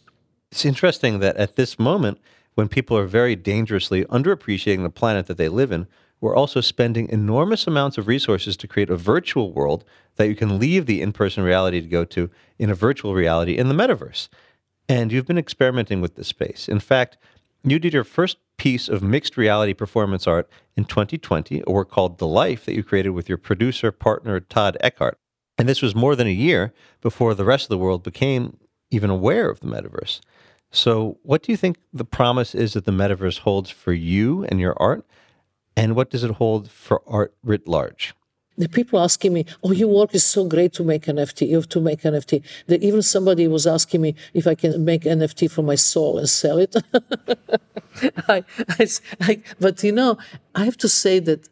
It's 0.50 0.64
interesting 0.64 1.18
that 1.20 1.36
at 1.36 1.56
this 1.56 1.78
moment, 1.78 2.18
when 2.54 2.68
people 2.68 2.96
are 2.96 3.06
very 3.06 3.34
dangerously 3.34 4.04
underappreciating 4.04 4.82
the 4.82 4.90
planet 4.90 5.26
that 5.26 5.36
they 5.36 5.48
live 5.48 5.72
in, 5.72 5.86
we're 6.20 6.36
also 6.36 6.60
spending 6.60 7.08
enormous 7.08 7.66
amounts 7.66 7.98
of 7.98 8.06
resources 8.06 8.56
to 8.56 8.68
create 8.68 8.88
a 8.88 8.96
virtual 8.96 9.52
world 9.52 9.84
that 10.16 10.28
you 10.28 10.36
can 10.36 10.58
leave 10.58 10.86
the 10.86 11.02
in 11.02 11.12
person 11.12 11.42
reality 11.42 11.80
to 11.80 11.86
go 11.86 12.04
to 12.04 12.30
in 12.58 12.70
a 12.70 12.74
virtual 12.74 13.14
reality 13.14 13.56
in 13.58 13.68
the 13.68 13.74
metaverse. 13.74 14.28
And 14.88 15.12
you've 15.12 15.26
been 15.26 15.38
experimenting 15.38 16.00
with 16.00 16.14
this 16.14 16.28
space. 16.28 16.68
In 16.68 16.78
fact, 16.78 17.18
you 17.62 17.78
did 17.78 17.92
your 17.92 18.04
first 18.04 18.36
piece 18.56 18.88
of 18.88 19.02
mixed 19.02 19.36
reality 19.36 19.74
performance 19.74 20.26
art 20.26 20.48
in 20.76 20.84
2020, 20.84 21.62
a 21.66 21.70
work 21.70 21.90
called 21.90 22.18
The 22.18 22.26
Life 22.26 22.64
that 22.64 22.74
you 22.74 22.82
created 22.82 23.10
with 23.10 23.28
your 23.28 23.38
producer 23.38 23.90
partner, 23.90 24.40
Todd 24.40 24.76
Eckert. 24.80 25.18
And 25.56 25.68
this 25.68 25.82
was 25.82 25.94
more 25.94 26.16
than 26.16 26.26
a 26.26 26.30
year 26.30 26.72
before 27.00 27.34
the 27.34 27.44
rest 27.44 27.64
of 27.64 27.68
the 27.68 27.78
world 27.78 28.02
became 28.02 28.56
even 28.90 29.10
aware 29.10 29.48
of 29.48 29.60
the 29.60 29.66
metaverse. 29.66 30.20
So, 30.70 31.18
what 31.22 31.42
do 31.42 31.52
you 31.52 31.56
think 31.56 31.78
the 31.92 32.04
promise 32.04 32.54
is 32.54 32.72
that 32.72 32.84
the 32.84 32.92
metaverse 32.92 33.40
holds 33.40 33.70
for 33.70 33.92
you 33.92 34.44
and 34.44 34.58
your 34.60 34.74
art? 34.80 35.06
And 35.76 35.94
what 35.94 36.10
does 36.10 36.24
it 36.24 36.32
hold 36.32 36.70
for 36.70 37.02
art 37.06 37.34
writ 37.44 37.68
large? 37.68 38.14
the 38.56 38.68
people 38.68 39.00
asking 39.00 39.32
me, 39.32 39.44
"Oh, 39.62 39.72
your 39.72 39.88
work 39.88 40.14
is 40.14 40.24
so 40.24 40.44
great 40.44 40.72
to 40.74 40.84
make 40.84 41.06
NFT. 41.06 41.48
You 41.48 41.56
have 41.56 41.68
to 41.70 41.80
make 41.80 42.02
NFT." 42.02 42.42
That 42.66 42.82
even 42.82 43.02
somebody 43.02 43.48
was 43.48 43.66
asking 43.66 44.00
me 44.00 44.14
if 44.32 44.46
I 44.46 44.54
can 44.54 44.84
make 44.84 45.02
NFT 45.04 45.50
for 45.50 45.62
my 45.62 45.74
soul 45.74 46.18
and 46.18 46.28
sell 46.28 46.58
it. 46.58 46.74
I, 48.28 48.44
I, 48.78 48.86
I, 49.20 49.42
but 49.60 49.82
you 49.82 49.92
know, 49.92 50.18
I 50.54 50.64
have 50.64 50.76
to 50.78 50.88
say 50.88 51.18
that 51.20 51.48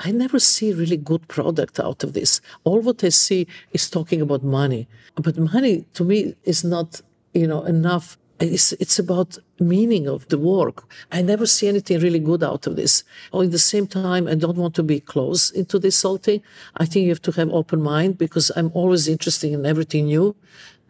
I 0.00 0.10
never 0.10 0.38
see 0.38 0.72
really 0.72 0.96
good 0.96 1.26
product 1.28 1.78
out 1.78 2.02
of 2.04 2.12
this. 2.12 2.40
All 2.64 2.80
what 2.80 3.04
I 3.04 3.10
see 3.10 3.46
is 3.72 3.88
talking 3.88 4.20
about 4.20 4.42
money, 4.42 4.88
but 5.14 5.36
money 5.36 5.84
to 5.94 6.04
me 6.04 6.34
is 6.44 6.64
not, 6.64 7.00
you 7.32 7.46
know, 7.46 7.62
enough 7.64 8.18
it's, 8.40 8.72
it's 8.74 8.98
about 8.98 9.38
meaning 9.60 10.08
of 10.08 10.28
the 10.28 10.38
work. 10.38 10.84
I 11.12 11.22
never 11.22 11.46
see 11.46 11.68
anything 11.68 12.00
really 12.00 12.18
good 12.18 12.42
out 12.42 12.66
of 12.66 12.76
this. 12.76 13.04
Oh, 13.32 13.38
or 13.38 13.44
at 13.44 13.52
the 13.52 13.58
same 13.58 13.86
time, 13.86 14.26
I 14.26 14.34
don't 14.34 14.56
want 14.56 14.74
to 14.74 14.82
be 14.82 15.00
close 15.00 15.50
into 15.50 15.78
this 15.78 16.02
whole 16.02 16.18
thing. 16.18 16.42
I 16.76 16.84
think 16.84 17.04
you 17.04 17.10
have 17.10 17.22
to 17.22 17.32
have 17.32 17.50
open 17.50 17.80
mind 17.80 18.18
because 18.18 18.50
I'm 18.56 18.70
always 18.74 19.06
interested 19.08 19.52
in 19.52 19.64
everything 19.64 20.06
new. 20.06 20.34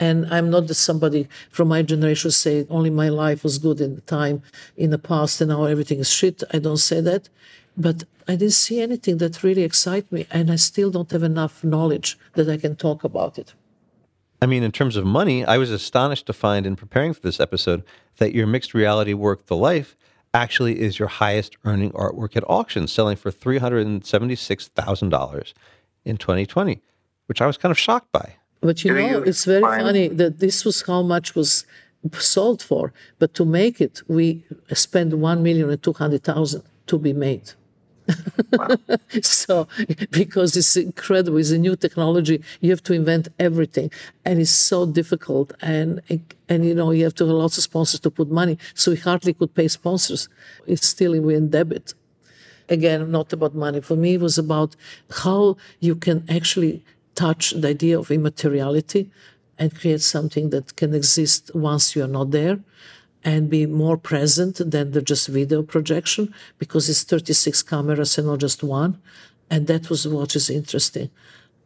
And 0.00 0.26
I'm 0.34 0.50
not 0.50 0.66
that 0.66 0.74
somebody 0.74 1.28
from 1.50 1.68
my 1.68 1.82
generation 1.82 2.30
say 2.30 2.66
only 2.68 2.90
my 2.90 3.08
life 3.08 3.44
was 3.44 3.58
good 3.58 3.80
in 3.80 3.94
the 3.94 4.00
time 4.00 4.42
in 4.76 4.90
the 4.90 4.98
past 4.98 5.40
and 5.40 5.50
now 5.50 5.64
everything 5.64 6.00
is 6.00 6.12
shit. 6.12 6.42
I 6.52 6.58
don't 6.58 6.78
say 6.78 7.00
that. 7.02 7.28
But 7.76 8.04
I 8.28 8.36
didn't 8.36 8.52
see 8.52 8.80
anything 8.80 9.18
that 9.18 9.42
really 9.42 9.62
excited 9.62 10.10
me, 10.12 10.26
and 10.30 10.50
I 10.50 10.56
still 10.56 10.90
don't 10.90 11.10
have 11.10 11.22
enough 11.22 11.64
knowledge 11.64 12.18
that 12.34 12.48
I 12.48 12.56
can 12.56 12.76
talk 12.76 13.04
about 13.04 13.38
it. 13.38 13.54
I 14.40 14.46
mean, 14.46 14.62
in 14.62 14.72
terms 14.72 14.96
of 14.96 15.06
money, 15.06 15.44
I 15.44 15.58
was 15.58 15.70
astonished 15.70 16.26
to 16.26 16.32
find 16.32 16.66
in 16.66 16.76
preparing 16.76 17.14
for 17.14 17.20
this 17.20 17.40
episode 17.40 17.82
that 18.18 18.34
your 18.34 18.46
mixed 18.46 18.74
reality 18.74 19.14
work, 19.14 19.46
The 19.46 19.56
Life, 19.56 19.96
actually 20.34 20.80
is 20.80 20.98
your 20.98 21.08
highest 21.08 21.56
earning 21.64 21.92
artwork 21.92 22.36
at 22.36 22.44
auction, 22.48 22.86
selling 22.86 23.16
for 23.16 23.30
$376,000 23.30 25.52
in 26.04 26.16
2020, 26.16 26.82
which 27.26 27.40
I 27.40 27.46
was 27.46 27.56
kind 27.56 27.70
of 27.70 27.78
shocked 27.78 28.10
by. 28.12 28.34
But 28.60 28.84
you 28.84 28.92
know, 28.92 29.22
it's 29.22 29.44
very 29.44 29.62
funny 29.62 30.08
that 30.08 30.40
this 30.40 30.64
was 30.64 30.82
how 30.82 31.02
much 31.02 31.34
was 31.34 31.64
sold 32.18 32.62
for. 32.62 32.92
But 33.18 33.34
to 33.34 33.44
make 33.44 33.80
it, 33.80 34.02
we 34.08 34.44
spent 34.72 35.14
one 35.14 35.42
million 35.42 35.70
and 35.70 35.82
two 35.82 35.92
hundred 35.92 36.24
thousand 36.24 36.62
to 36.86 36.98
be 36.98 37.12
made. 37.12 37.52
so 39.22 39.66
because 40.10 40.56
it's 40.56 40.76
incredible 40.76 41.38
it's 41.38 41.50
a 41.50 41.58
new 41.58 41.76
technology 41.76 42.42
you 42.60 42.70
have 42.70 42.82
to 42.82 42.92
invent 42.92 43.28
everything. 43.38 43.90
And 44.24 44.40
it's 44.40 44.50
so 44.50 44.86
difficult 44.86 45.52
and 45.60 46.00
and 46.48 46.64
you 46.66 46.74
know 46.74 46.90
you 46.90 47.04
have 47.04 47.14
to 47.16 47.26
have 47.26 47.34
lots 47.34 47.56
of 47.58 47.64
sponsors 47.64 48.00
to 48.00 48.10
put 48.10 48.30
money 48.30 48.58
so 48.74 48.90
we 48.90 48.98
hardly 48.98 49.32
could 49.32 49.54
pay 49.54 49.68
sponsors. 49.68 50.28
It's 50.66 50.86
still 50.86 51.12
we're 51.20 51.36
in 51.36 51.50
debit. 51.50 51.94
Again 52.68 53.10
not 53.10 53.32
about 53.32 53.54
money. 53.54 53.80
For 53.80 53.96
me 53.96 54.14
it 54.14 54.20
was 54.20 54.38
about 54.38 54.76
how 55.22 55.56
you 55.80 55.94
can 55.94 56.24
actually 56.28 56.82
touch 57.14 57.52
the 57.52 57.68
idea 57.68 57.98
of 57.98 58.10
immateriality 58.10 59.10
and 59.58 59.74
create 59.74 60.02
something 60.02 60.50
that 60.50 60.76
can 60.76 60.94
exist 60.94 61.50
once 61.54 61.94
you 61.94 62.02
are 62.02 62.08
not 62.08 62.32
there 62.32 62.58
and 63.24 63.48
be 63.48 63.64
more 63.66 63.96
present 63.96 64.60
than 64.70 64.92
the 64.92 65.00
just 65.00 65.28
video 65.28 65.62
projection 65.62 66.34
because 66.58 66.88
it's 66.88 67.02
36 67.02 67.62
cameras 67.62 68.18
and 68.18 68.26
not 68.26 68.38
just 68.38 68.62
one. 68.62 69.00
And 69.50 69.66
that 69.66 69.88
was 69.88 70.06
what 70.06 70.36
is 70.36 70.50
interesting, 70.50 71.10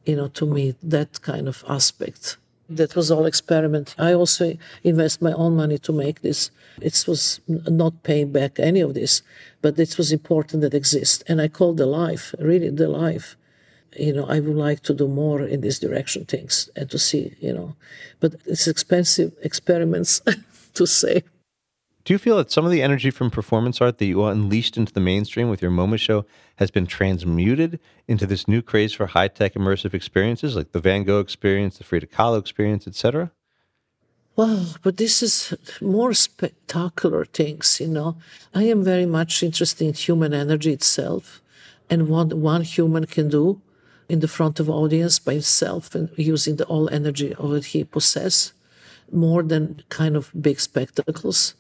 you 0.05 0.17
know, 0.17 0.29
to 0.29 0.47
me, 0.47 0.77
that 0.83 1.21
kind 1.23 1.49
of 1.49 1.65
aspect. 1.69 2.37
That 2.69 2.95
was 2.95 3.11
all 3.11 3.25
experiment. 3.25 3.95
I 3.99 4.13
also 4.13 4.57
invest 4.85 5.23
my 5.23 5.33
own 5.33 5.57
money 5.57 5.79
to 5.79 5.93
make 5.93 6.21
this. 6.21 6.51
It 6.81 7.05
was 7.09 7.41
not 7.47 8.03
paying 8.03 8.31
back 8.31 8.61
any 8.61 8.81
of 8.81 8.95
this, 8.95 9.23
but 9.63 9.79
it 9.79 9.97
was 9.97 10.13
important 10.13 10.61
that 10.63 10.75
exists. 10.75 11.25
And 11.27 11.41
I 11.41 11.49
call 11.49 11.73
the 11.73 11.87
life, 11.87 12.35
really 12.39 12.69
the 12.71 12.89
life. 12.89 13.37
You 13.97 14.13
know, 14.13 14.27
I 14.27 14.39
would 14.41 14.55
like 14.55 14.83
to 14.83 14.95
do 14.95 15.09
more 15.09 15.43
in 15.43 15.63
this 15.63 15.79
direction 15.79 16.27
things 16.27 16.69
and 16.77 16.91
to 16.91 16.99
see, 16.99 17.35
you 17.41 17.55
know, 17.55 17.75
but 18.21 18.35
it's 18.45 18.69
expensive 18.69 19.33
experiments 19.43 20.21
to 20.75 20.87
say. 20.87 21.23
Do 22.09 22.15
you 22.15 22.19
feel 22.19 22.39
that 22.39 22.51
some 22.51 22.65
of 22.65 22.71
the 22.71 22.81
energy 22.81 23.11
from 23.11 23.31
performance 23.31 23.83
art 23.83 23.99
that 23.99 24.07
you 24.07 24.25
unleashed 24.25 24.79
into 24.79 24.95
the 24.95 24.99
mainstream 24.99 25.51
with 25.51 25.61
your 25.61 25.71
MoMA 25.71 25.99
show 25.99 26.25
has 26.57 26.71
been 26.71 26.87
transmuted 26.87 27.79
into 28.07 28.25
this 28.27 28.49
new 28.49 28.63
craze 28.63 28.95
for 28.95 29.09
high 29.09 29.29
tech 29.29 29.53
immersive 29.53 29.93
experiences 29.93 30.57
like 30.57 30.73
the 30.73 30.81
Van 30.81 31.05
Gogh 31.05 31.21
experience, 31.21 31.77
the 31.77 31.85
Frida 31.85 32.07
Kahlo 32.07 32.41
experience, 32.41 32.87
etc.? 32.87 33.31
Well, 34.37 34.77
but 34.83 34.97
this 34.97 35.23
is 35.23 35.53
more 35.83 36.15
spectacular 36.15 37.27
things, 37.27 37.79
you 37.79 37.89
know. 37.89 38.17
I 38.55 38.63
am 38.63 38.83
very 38.83 39.05
much 39.05 39.43
interested 39.43 39.87
in 39.87 39.93
human 39.93 40.33
energy 40.33 40.73
itself 40.73 41.43
and 41.91 42.09
what 42.09 42.33
one 42.33 42.63
human 42.63 43.05
can 43.05 43.29
do 43.29 43.61
in 44.09 44.21
the 44.21 44.29
front 44.29 44.59
of 44.59 44.71
audience 44.71 45.19
by 45.19 45.35
himself 45.35 45.95
and 45.95 46.09
using 46.17 46.57
the 46.57 46.65
all 46.69 46.89
energy 46.89 47.35
of 47.35 47.51
what 47.51 47.65
he 47.67 47.85
possesses 47.85 48.55
more 49.13 49.43
than 49.43 49.83
kind 49.91 50.17
of 50.17 50.33
big 50.41 50.59
spectacles 50.59 51.55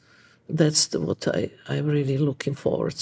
that's 0.48 0.86
the, 0.88 1.00
what 1.00 1.26
I, 1.28 1.50
I'm 1.68 1.86
really 1.86 2.18
looking 2.18 2.54
forward. 2.54 2.96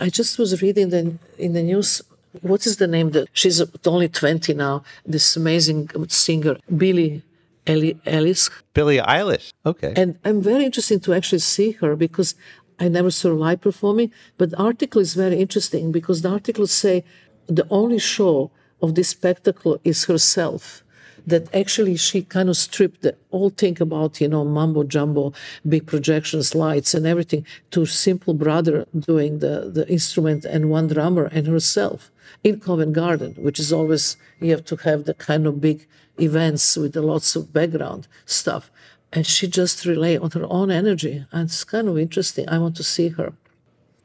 I 0.00 0.08
just 0.08 0.38
was 0.38 0.62
reading 0.62 0.90
the, 0.90 1.18
in 1.38 1.52
the 1.52 1.62
news. 1.62 2.02
What 2.40 2.66
is 2.66 2.76
the 2.76 2.86
name? 2.86 3.10
That 3.10 3.28
she's 3.32 3.62
only 3.86 4.08
20 4.08 4.54
now. 4.54 4.84
This 5.04 5.36
amazing 5.36 5.90
singer, 6.08 6.56
Billie 6.76 7.22
Ellis. 7.66 8.50
Billie 8.74 8.98
Eilish. 8.98 9.52
Okay. 9.66 9.92
And 9.96 10.18
I'm 10.24 10.40
very 10.40 10.64
interested 10.64 11.02
to 11.04 11.14
actually 11.14 11.40
see 11.40 11.72
her 11.72 11.96
because 11.96 12.34
I 12.78 12.88
never 12.88 13.10
saw 13.10 13.28
her 13.28 13.34
live 13.34 13.60
performing. 13.60 14.12
But 14.38 14.50
the 14.50 14.56
article 14.58 15.00
is 15.00 15.14
very 15.14 15.38
interesting 15.38 15.92
because 15.92 16.22
the 16.22 16.30
articles 16.30 16.72
say 16.72 17.04
the 17.46 17.66
only 17.70 17.98
show 17.98 18.50
of 18.80 18.94
this 18.94 19.10
spectacle 19.10 19.80
is 19.84 20.04
herself 20.06 20.82
that 21.26 21.54
actually 21.54 21.96
she 21.96 22.22
kind 22.22 22.48
of 22.48 22.56
stripped 22.56 23.02
the 23.02 23.16
whole 23.30 23.50
thing 23.50 23.80
about, 23.80 24.20
you 24.20 24.28
know, 24.28 24.44
mumbo 24.44 24.84
jumbo, 24.84 25.32
big 25.68 25.86
projections, 25.86 26.54
lights, 26.54 26.94
and 26.94 27.06
everything 27.06 27.46
to 27.70 27.86
simple 27.86 28.34
brother 28.34 28.86
doing 28.98 29.38
the, 29.38 29.70
the 29.72 29.88
instrument 29.88 30.44
and 30.44 30.70
one 30.70 30.88
drummer 30.88 31.26
and 31.32 31.46
herself 31.46 32.10
in 32.44 32.60
Covent 32.60 32.92
Garden, 32.92 33.34
which 33.38 33.58
is 33.58 33.72
always, 33.72 34.16
you 34.40 34.50
have 34.50 34.64
to 34.66 34.76
have 34.76 35.04
the 35.04 35.14
kind 35.14 35.46
of 35.46 35.60
big 35.60 35.86
events 36.18 36.76
with 36.76 36.96
lots 36.96 37.36
of 37.36 37.52
background 37.52 38.08
stuff. 38.26 38.70
And 39.12 39.26
she 39.26 39.46
just 39.46 39.84
relay 39.84 40.16
on 40.16 40.30
her 40.30 40.46
own 40.48 40.70
energy. 40.70 41.26
And 41.32 41.44
it's 41.44 41.64
kind 41.64 41.88
of 41.88 41.98
interesting. 41.98 42.48
I 42.48 42.58
want 42.58 42.76
to 42.76 42.84
see 42.84 43.08
her. 43.08 43.34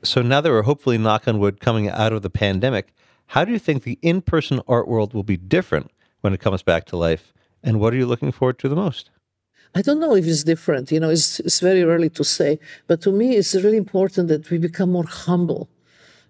So 0.04 0.22
now 0.22 0.42
that 0.42 0.50
we're 0.50 0.64
hopefully, 0.64 0.98
knock 0.98 1.28
on 1.28 1.40
wood, 1.40 1.60
coming 1.60 1.90
out 1.90 2.14
of 2.14 2.22
the 2.22 2.30
pandemic, 2.30 2.94
how 3.28 3.44
do 3.46 3.52
you 3.52 3.60
think 3.60 3.84
the 3.84 3.98
in 4.02 4.22
person 4.22 4.62
art 4.68 4.88
world 4.88 5.14
will 5.14 5.24
be 5.24 5.38
different 5.38 5.92
when 6.22 6.34
it 6.34 6.40
comes 6.40 6.64
back 6.64 6.86
to 6.86 6.98
life? 6.98 7.34
And 7.64 7.80
what 7.80 7.94
are 7.94 7.98
you 7.98 8.06
looking 8.06 8.32
forward 8.32 8.60
to 8.60 8.70
the 8.70 8.76
most? 8.76 9.10
I 9.76 9.82
don't 9.82 10.00
know 10.00 10.16
if 10.16 10.26
it's 10.26 10.44
different. 10.44 10.92
You 10.92 11.00
know, 11.00 11.10
it's, 11.10 11.40
it's 11.40 11.60
very 11.60 11.84
early 11.84 12.10
to 12.12 12.24
say. 12.24 12.60
But 12.88 13.02
to 13.02 13.12
me, 13.12 13.36
it's 13.36 13.54
really 13.56 13.78
important 13.78 14.28
that 14.30 14.50
we 14.50 14.58
become 14.58 14.92
more 14.92 15.06
humble. 15.06 15.70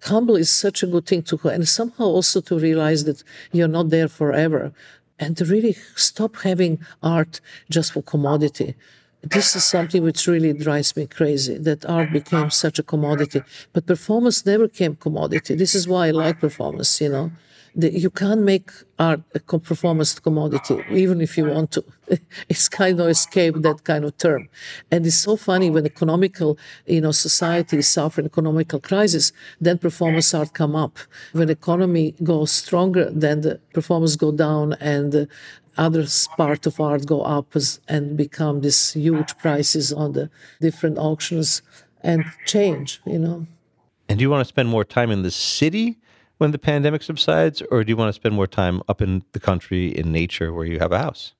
Humble 0.02 0.36
is 0.36 0.50
such 0.50 0.82
a 0.82 0.86
good 0.86 1.06
thing 1.06 1.22
to, 1.22 1.38
and 1.48 1.66
somehow 1.66 2.04
also 2.04 2.40
to 2.42 2.58
realize 2.58 3.04
that 3.04 3.22
you're 3.52 3.68
not 3.68 3.90
there 3.90 4.08
forever 4.08 4.72
and 5.18 5.36
to 5.36 5.44
really 5.44 5.76
stop 5.96 6.36
having 6.36 6.78
art 7.02 7.40
just 7.68 7.92
for 7.92 8.02
commodity. 8.02 8.74
This 9.22 9.56
is 9.56 9.64
something 9.64 10.04
which 10.04 10.28
really 10.28 10.52
drives 10.52 10.96
me 10.96 11.06
crazy 11.06 11.58
that 11.58 11.84
art 11.86 12.12
became 12.12 12.50
such 12.50 12.78
a 12.78 12.84
commodity. 12.84 13.42
But 13.72 13.86
performance 13.86 14.46
never 14.46 14.68
came 14.68 14.94
commodity. 14.94 15.56
This 15.56 15.74
is 15.74 15.88
why 15.88 16.08
I 16.08 16.10
like 16.12 16.38
performance, 16.38 17.00
you 17.00 17.08
know 17.08 17.32
the, 17.74 17.92
you 17.92 18.10
can't 18.10 18.42
make 18.42 18.70
art 18.98 19.20
a 19.34 19.40
performance 19.40 20.18
commodity, 20.18 20.82
even 20.90 21.20
if 21.20 21.36
you 21.38 21.46
want 21.46 21.70
to. 21.72 21.84
it's 22.48 22.68
kind 22.68 23.00
of 23.00 23.08
escape 23.08 23.54
that 23.58 23.84
kind 23.84 24.04
of 24.04 24.16
term. 24.18 24.48
And 24.90 25.06
it's 25.06 25.16
so 25.16 25.36
funny 25.36 25.70
when 25.70 25.86
economical, 25.86 26.58
you 26.86 27.00
know, 27.00 27.12
society 27.12 27.78
is 27.78 27.88
suffering 27.88 28.26
economical 28.26 28.80
crisis, 28.80 29.32
then 29.60 29.78
performance 29.78 30.34
art 30.34 30.52
come 30.54 30.74
up. 30.74 30.98
When 31.32 31.50
economy 31.50 32.14
goes 32.22 32.50
stronger, 32.50 33.10
then 33.10 33.42
the 33.42 33.60
performance 33.72 34.16
go 34.16 34.32
down 34.32 34.74
and 34.74 35.12
the 35.12 35.28
other 35.76 36.04
part 36.36 36.66
of 36.66 36.80
art 36.80 37.06
go 37.06 37.22
up 37.22 37.54
and 37.88 38.16
become 38.16 38.60
these 38.62 38.92
huge 38.92 39.38
prices 39.38 39.92
on 39.92 40.12
the 40.12 40.28
different 40.60 40.98
auctions 40.98 41.62
and 42.02 42.24
change, 42.46 43.00
you 43.06 43.18
know. 43.18 43.46
And 44.08 44.18
do 44.18 44.22
you 44.22 44.30
want 44.30 44.40
to 44.40 44.48
spend 44.48 44.68
more 44.68 44.84
time 44.84 45.10
in 45.10 45.22
the 45.22 45.30
city 45.30 45.98
when 46.38 46.52
the 46.52 46.58
pandemic 46.58 47.02
subsides, 47.02 47.62
or 47.70 47.84
do 47.84 47.90
you 47.90 47.96
want 47.96 48.08
to 48.08 48.12
spend 48.12 48.34
more 48.34 48.46
time 48.46 48.82
up 48.88 49.02
in 49.02 49.22
the 49.32 49.40
country 49.40 49.88
in 49.88 50.10
nature 50.10 50.52
where 50.52 50.64
you 50.64 50.78
have 50.78 50.92
a 50.92 50.98
house? 50.98 51.34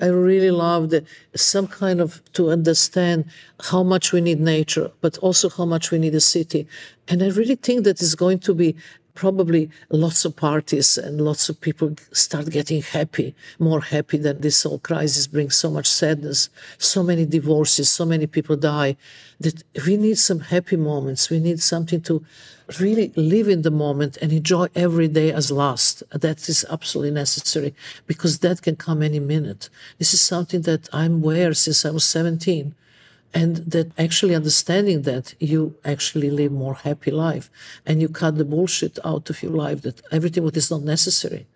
I 0.00 0.06
really 0.06 0.50
love 0.50 0.92
some 1.36 1.66
kind 1.66 2.00
of 2.00 2.22
to 2.32 2.50
understand 2.50 3.26
how 3.60 3.82
much 3.82 4.10
we 4.12 4.22
need 4.22 4.40
nature, 4.40 4.90
but 5.02 5.18
also 5.18 5.50
how 5.50 5.66
much 5.66 5.90
we 5.90 5.98
need 5.98 6.14
a 6.14 6.20
city. 6.20 6.66
And 7.08 7.22
I 7.22 7.28
really 7.28 7.56
think 7.56 7.84
that 7.84 8.00
is 8.00 8.14
going 8.14 8.38
to 8.40 8.54
be 8.54 8.74
probably 9.14 9.70
lots 9.90 10.24
of 10.24 10.36
parties 10.36 10.96
and 10.96 11.20
lots 11.20 11.48
of 11.48 11.60
people 11.60 11.94
start 12.12 12.50
getting 12.50 12.82
happy, 12.82 13.34
more 13.58 13.80
happy 13.80 14.18
than 14.18 14.40
this 14.40 14.62
whole 14.62 14.78
crisis 14.78 15.26
brings 15.26 15.56
so 15.56 15.70
much 15.70 15.86
sadness, 15.86 16.48
so 16.78 17.02
many 17.02 17.26
divorces, 17.26 17.90
so 17.90 18.04
many 18.04 18.26
people 18.26 18.56
die. 18.56 18.96
That 19.40 19.62
we 19.86 19.96
need 19.96 20.18
some 20.18 20.40
happy 20.40 20.76
moments. 20.76 21.30
We 21.30 21.40
need 21.40 21.60
something 21.60 22.00
to 22.02 22.24
really 22.80 23.12
live 23.16 23.48
in 23.48 23.62
the 23.62 23.70
moment 23.70 24.16
and 24.22 24.32
enjoy 24.32 24.68
every 24.74 25.08
day 25.08 25.32
as 25.32 25.50
last. 25.50 26.02
That 26.10 26.48
is 26.48 26.64
absolutely 26.70 27.12
necessary 27.12 27.74
because 28.06 28.38
that 28.38 28.62
can 28.62 28.76
come 28.76 29.02
any 29.02 29.20
minute. 29.20 29.68
This 29.98 30.14
is 30.14 30.20
something 30.20 30.62
that 30.62 30.88
I'm 30.92 31.14
aware 31.16 31.54
since 31.54 31.84
I 31.84 31.90
was 31.90 32.04
17 32.04 32.74
and 33.34 33.56
that 33.56 33.90
actually 33.98 34.34
understanding 34.34 35.02
that 35.02 35.34
you 35.40 35.74
actually 35.84 36.30
live 36.30 36.52
more 36.52 36.74
happy 36.74 37.10
life 37.10 37.50
and 37.86 38.00
you 38.02 38.08
cut 38.08 38.36
the 38.36 38.44
bullshit 38.44 38.98
out 39.04 39.30
of 39.30 39.42
your 39.42 39.52
life 39.52 39.82
that 39.82 40.02
everything 40.10 40.44
what 40.44 40.56
is 40.56 40.70
not 40.70 40.82
necessary 40.82 41.46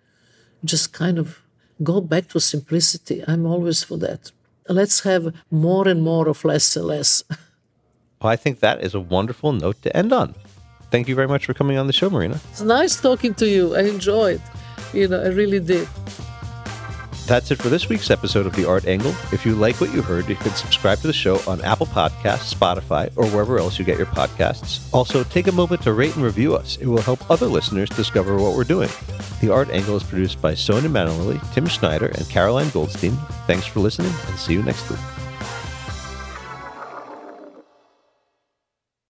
just 0.63 0.93
kind 0.93 1.17
of 1.19 1.41
go 1.83 2.01
back 2.01 2.27
to 2.29 2.39
simplicity. 2.39 3.23
I'm 3.27 3.45
always 3.45 3.83
for 3.83 3.97
that. 3.97 4.31
Let's 4.67 5.01
have 5.01 5.33
more 5.51 5.87
and 5.87 6.01
more 6.01 6.27
of 6.27 6.43
less 6.43 6.75
and 6.75 6.85
less. 6.85 7.23
Well, 8.19 8.33
i 8.33 8.35
think 8.35 8.61
that 8.61 8.81
is 8.83 8.95
a 8.95 8.99
wonderful 8.99 9.51
note 9.53 9.79
to 9.83 9.95
end 9.95 10.11
on. 10.11 10.33
Thank 10.89 11.07
you 11.07 11.13
very 11.13 11.27
much 11.27 11.45
for 11.45 11.53
coming 11.53 11.77
on 11.77 11.85
the 11.85 11.93
show 11.93 12.09
marina. 12.09 12.39
It's 12.49 12.61
nice 12.61 12.99
talking 12.99 13.35
to 13.35 13.47
you. 13.47 13.75
I 13.75 13.81
enjoyed. 13.81 14.41
You 14.91 15.07
know 15.07 15.21
i 15.21 15.27
really 15.27 15.59
did 15.59 15.87
that's 17.27 17.51
it 17.51 17.57
for 17.57 17.69
this 17.69 17.89
week's 17.89 18.09
episode 18.09 18.45
of 18.45 18.55
The 18.55 18.67
Art 18.67 18.87
Angle. 18.87 19.11
If 19.31 19.45
you 19.45 19.53
like 19.53 19.81
what 19.81 19.93
you 19.93 20.01
heard, 20.01 20.29
you 20.29 20.35
can 20.35 20.51
subscribe 20.51 20.99
to 20.99 21.07
the 21.07 21.13
show 21.13 21.39
on 21.45 21.61
Apple 21.61 21.85
Podcasts, 21.85 22.53
Spotify, 22.53 23.11
or 23.15 23.27
wherever 23.27 23.59
else 23.59 23.77
you 23.77 23.85
get 23.85 23.97
your 23.97 24.07
podcasts. 24.07 24.87
Also, 24.93 25.23
take 25.25 25.47
a 25.47 25.51
moment 25.51 25.81
to 25.81 25.93
rate 25.93 26.15
and 26.15 26.23
review 26.23 26.55
us. 26.55 26.77
It 26.77 26.87
will 26.87 27.01
help 27.01 27.29
other 27.29 27.47
listeners 27.47 27.89
discover 27.89 28.37
what 28.37 28.55
we're 28.55 28.63
doing. 28.63 28.89
The 29.41 29.51
Art 29.51 29.69
Angle 29.69 29.97
is 29.97 30.03
produced 30.03 30.41
by 30.41 30.55
Sonia 30.55 30.89
Manoli, 30.89 31.41
Tim 31.53 31.67
Schneider, 31.67 32.07
and 32.07 32.29
Caroline 32.29 32.69
Goldstein. 32.69 33.17
Thanks 33.45 33.65
for 33.65 33.81
listening, 33.81 34.13
and 34.27 34.37
see 34.37 34.53
you 34.53 34.63
next 34.63 34.89
week. 34.89 35.16